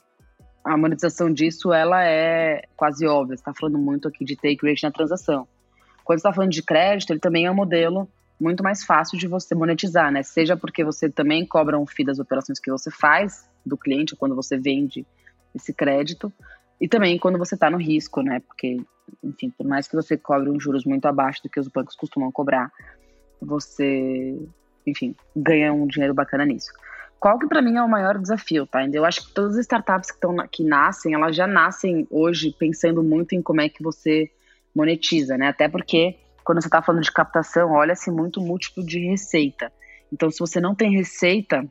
[0.65, 4.85] a monetização disso, ela é quase óbvia, você está falando muito aqui de take rate
[4.85, 5.47] na transação.
[6.03, 8.09] Quando você está falando de crédito, ele também é um modelo
[8.41, 10.23] muito mais fácil de você monetizar, né?
[10.23, 14.35] Seja porque você também cobra um FII das operações que você faz do cliente quando
[14.35, 15.07] você vende
[15.55, 16.33] esse crédito
[16.81, 18.41] e também quando você está no risco, né?
[18.41, 18.77] Porque,
[19.23, 22.33] enfim, por mais que você cobre uns juros muito abaixo do que os bancos costumam
[22.33, 22.73] cobrar,
[23.41, 24.37] você,
[24.87, 26.73] enfim, ganha um dinheiro bacana nisso.
[27.21, 28.85] Qual que para mim é o maior desafio, tá?
[28.85, 33.01] Eu acho que todas as startups que, tão, que nascem, elas já nascem hoje pensando
[33.01, 34.29] muito em como é que você
[34.75, 35.49] monetiza, né?
[35.49, 39.73] Até porque quando você está falando de captação, olha-se muito múltiplo de receita.
[40.13, 41.65] Então, se você não tem receita,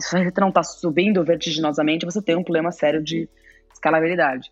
[0.00, 3.28] se receita não está subindo vertiginosamente, você tem um problema sério de
[3.72, 4.50] escalabilidade.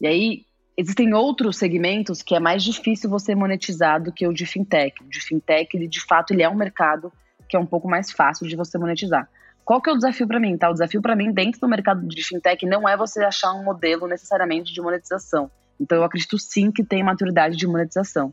[0.00, 4.46] E aí, existem outros segmentos que é mais difícil você monetizar do que o de
[4.46, 5.02] fintech.
[5.02, 7.12] O de fintech, ele, de fato, ele é um mercado
[7.48, 9.28] que é um pouco mais fácil de você monetizar.
[9.64, 10.56] Qual que é o desafio para mim?
[10.56, 10.70] Tá?
[10.70, 14.08] O desafio para mim dentro do mercado de fintech não é você achar um modelo
[14.08, 15.50] necessariamente de monetização.
[15.78, 18.32] Então eu acredito sim que tem maturidade de monetização.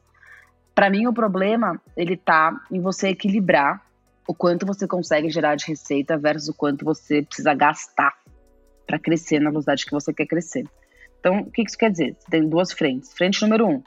[0.73, 3.81] Para mim, o problema ele tá em você equilibrar
[4.29, 8.13] o quanto você consegue gerar de receita versus o quanto você precisa gastar
[8.85, 10.67] para crescer na velocidade que você quer crescer.
[11.19, 12.15] Então, o que isso quer dizer?
[12.15, 13.11] Você tem duas frentes.
[13.11, 13.81] Frente número um,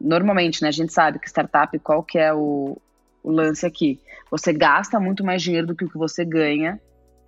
[0.00, 2.80] normalmente, né, a gente sabe que startup, qual que é o,
[3.20, 3.98] o lance aqui?
[4.30, 6.80] Você gasta muito mais dinheiro do que o que você ganha,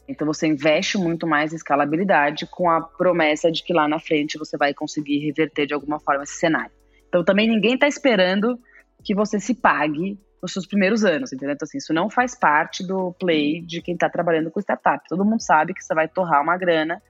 [0.06, 4.38] então você investe muito mais em escalabilidade com a promessa de que lá na frente
[4.38, 6.70] você vai conseguir reverter de alguma forma esse cenário.
[7.08, 8.56] Então também ninguém está esperando
[9.02, 11.54] que você se pague nos seus primeiros anos, entendeu?
[11.54, 15.06] Então, assim, isso não faz parte do play de quem está trabalhando com startup.
[15.08, 17.00] Todo mundo sabe que você vai torrar uma grana,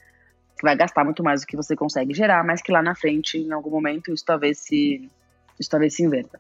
[0.58, 3.38] que vai gastar muito mais do que você consegue gerar, mas que lá na frente,
[3.38, 5.10] em algum momento, isso talvez se,
[5.58, 6.38] isso talvez se inverta.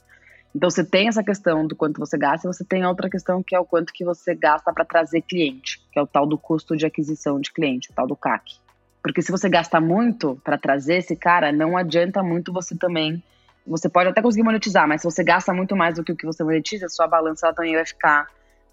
[0.54, 3.56] Então, você tem essa questão do quanto você gasta, e você tem outra questão que
[3.56, 6.76] é o quanto que você gasta para trazer cliente, que é o tal do custo
[6.76, 8.60] de aquisição de cliente, o tal do CAC.
[9.02, 13.22] Porque se você gasta muito para trazer esse cara, não adianta muito você também
[13.66, 16.26] você pode até conseguir monetizar, mas se você gasta muito mais do que o que
[16.26, 18.26] você monetiza, sua balança ela também vai ficar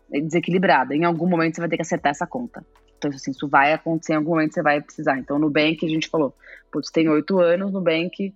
[0.10, 0.96] desequilibrada.
[0.96, 2.66] Em algum momento você vai ter que acertar essa conta.
[2.98, 5.18] Então, assim, isso vai acontecer em algum momento, você vai precisar.
[5.18, 6.36] Então, no Nubank, a gente falou,
[6.72, 8.34] putz, tem oito anos, no Nubank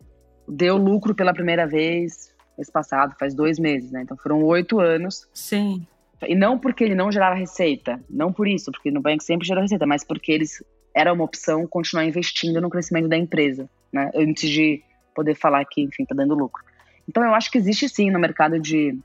[0.47, 4.03] deu lucro pela primeira vez mês passado, faz dois meses, né?
[4.03, 5.27] Então, foram oito anos.
[5.33, 5.85] Sim.
[6.25, 9.61] E não porque ele não gerava receita, não por isso, porque no Nubank sempre gerou
[9.61, 10.63] receita, mas porque eles
[10.95, 14.11] era uma opção continuar investindo no crescimento da empresa, né?
[14.15, 14.81] Antes de
[15.13, 16.63] poder falar que, enfim, está dando lucro.
[17.07, 18.97] Então, eu acho que existe sim no mercado de,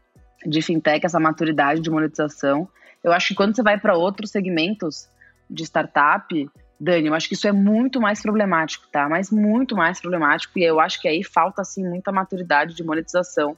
[0.47, 2.69] de fintech essa maturidade de monetização.
[3.03, 5.09] Eu acho que quando você vai para outros segmentos
[5.51, 6.51] de startup,
[6.81, 9.09] Dani, eu acho que isso é muito mais problemático, tá?
[9.09, 10.59] Mas muito mais problemático.
[10.59, 13.57] E eu acho que aí falta, assim, muita maturidade de monetização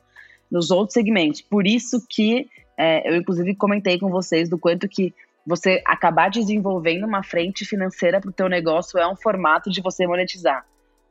[0.50, 1.42] nos outros segmentos.
[1.42, 2.48] Por isso que
[2.78, 5.14] é, eu, inclusive, comentei com vocês do quanto que
[5.46, 10.06] você acabar desenvolvendo uma frente financeira para o teu negócio é um formato de você
[10.06, 10.64] monetizar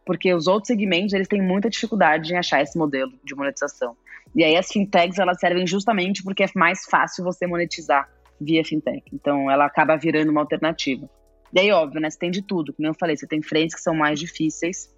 [0.05, 3.95] porque os outros segmentos eles têm muita dificuldade em achar esse modelo de monetização.
[4.35, 9.03] E aí as fintechs elas servem justamente porque é mais fácil você monetizar via fintech.
[9.13, 11.09] Então ela acaba virando uma alternativa.
[11.51, 12.09] E aí, óbvio, né?
[12.09, 12.73] Você tem de tudo.
[12.73, 14.93] Como eu falei, você tem frentes que são mais difíceis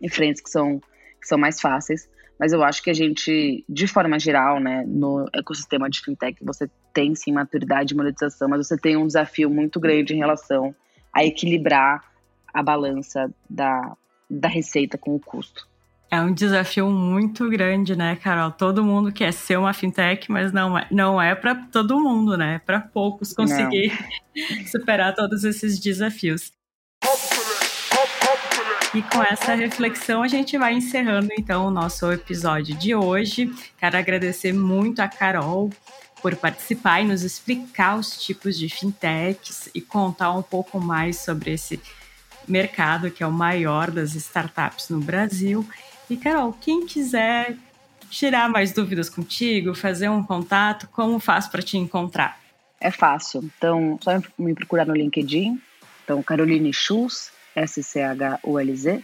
[0.00, 0.78] e frentes que são,
[1.20, 2.08] que são mais fáceis.
[2.38, 6.70] Mas eu acho que a gente, de forma geral, né, no ecossistema de fintech, você
[6.92, 10.74] tem sim maturidade e monetização, mas você tem um desafio muito grande em relação
[11.12, 12.04] a equilibrar
[12.52, 13.96] a balança da,
[14.28, 15.66] da receita com o custo.
[16.10, 18.52] É um desafio muito grande, né, Carol?
[18.52, 22.54] Todo mundo quer ser uma fintech, mas não é, não é para todo mundo, né?
[22.54, 23.92] É para poucos conseguir
[24.70, 26.52] superar todos esses desafios.
[28.94, 33.52] E com essa reflexão a gente vai encerrando então o nosso episódio de hoje.
[33.76, 35.70] Quero agradecer muito a Carol
[36.22, 41.52] por participar e nos explicar os tipos de fintechs e contar um pouco mais sobre
[41.52, 41.80] esse
[42.48, 45.66] mercado que é o maior das startups no Brasil.
[46.08, 47.56] E Carol, quem quiser
[48.10, 52.38] tirar mais dúvidas contigo, fazer um contato, como faz para te encontrar?
[52.80, 53.50] É fácil.
[53.56, 55.60] Então, só me procurar no LinkedIn.
[56.04, 59.02] Então, Caroline Schulz, S-C-H-U-L-Z.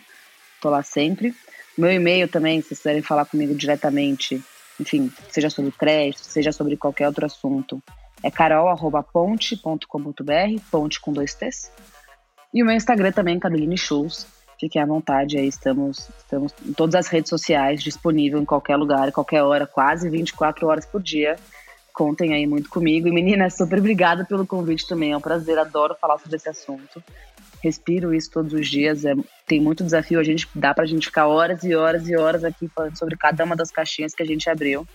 [0.61, 1.35] Tô lá sempre.
[1.77, 4.43] Meu e-mail também, se vocês quiserem falar comigo diretamente,
[4.79, 7.83] enfim, seja sobre crédito, seja sobre qualquer outro assunto,
[8.23, 11.73] é carol.ponte.com.br, ponte com dois T's.
[12.53, 14.27] E o meu Instagram também, Caroline Schulz.
[14.59, 19.11] Fiquem à vontade aí, estamos, estamos em todas as redes sociais, disponível em qualquer lugar,
[19.11, 21.37] qualquer hora, quase 24 horas por dia.
[21.93, 23.09] Contem aí muito comigo.
[23.09, 25.13] E meninas, super obrigada pelo convite também.
[25.13, 27.03] É um prazer, adoro falar sobre esse assunto
[27.63, 29.05] respiro isso todos os dias.
[29.05, 29.15] É,
[29.47, 30.19] tem muito desafio.
[30.19, 33.45] A gente dá pra gente ficar horas e horas e horas aqui falando sobre cada
[33.45, 34.87] uma das caixinhas que a gente abriu.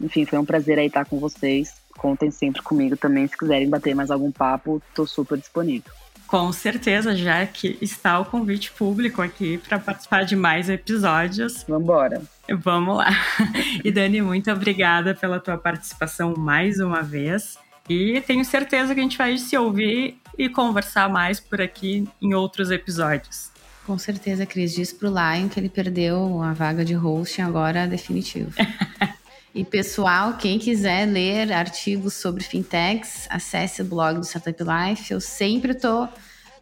[0.00, 1.74] Enfim, foi um prazer aí estar com vocês.
[1.98, 3.26] Contem sempre comigo também.
[3.26, 5.92] Se quiserem bater mais algum papo, tô super disponível.
[6.30, 11.64] Com certeza, já que está o convite público aqui para participar de mais episódios.
[11.66, 12.22] Vamos embora.
[12.48, 13.10] Vamos lá.
[13.82, 17.58] E Dani, muito obrigada pela tua participação mais uma vez.
[17.88, 22.32] E tenho certeza que a gente vai se ouvir e conversar mais por aqui em
[22.32, 23.50] outros episódios.
[23.84, 24.72] Com certeza, Cris.
[24.72, 28.52] Diz pro Lion que ele perdeu a vaga de hosting agora definitivo.
[29.54, 35.12] e pessoal, quem quiser ler artigos sobre fintechs, acesse o blog do Startup Life.
[35.12, 36.08] Eu sempre tô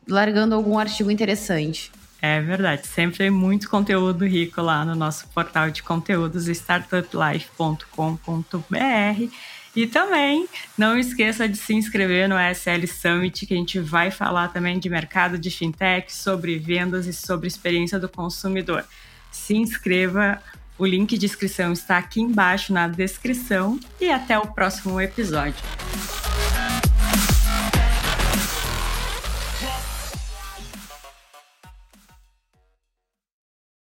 [0.07, 1.91] largando algum artigo interessante.
[2.21, 9.35] É verdade, sempre tem muito conteúdo rico lá no nosso portal de conteúdos startuplife.com.br.
[9.77, 14.49] E também não esqueça de se inscrever no SL Summit, que a gente vai falar
[14.49, 18.85] também de mercado de fintech, sobre vendas e sobre experiência do consumidor.
[19.31, 20.43] Se inscreva,
[20.79, 25.63] o link de inscrição está aqui embaixo na descrição e até o próximo episódio.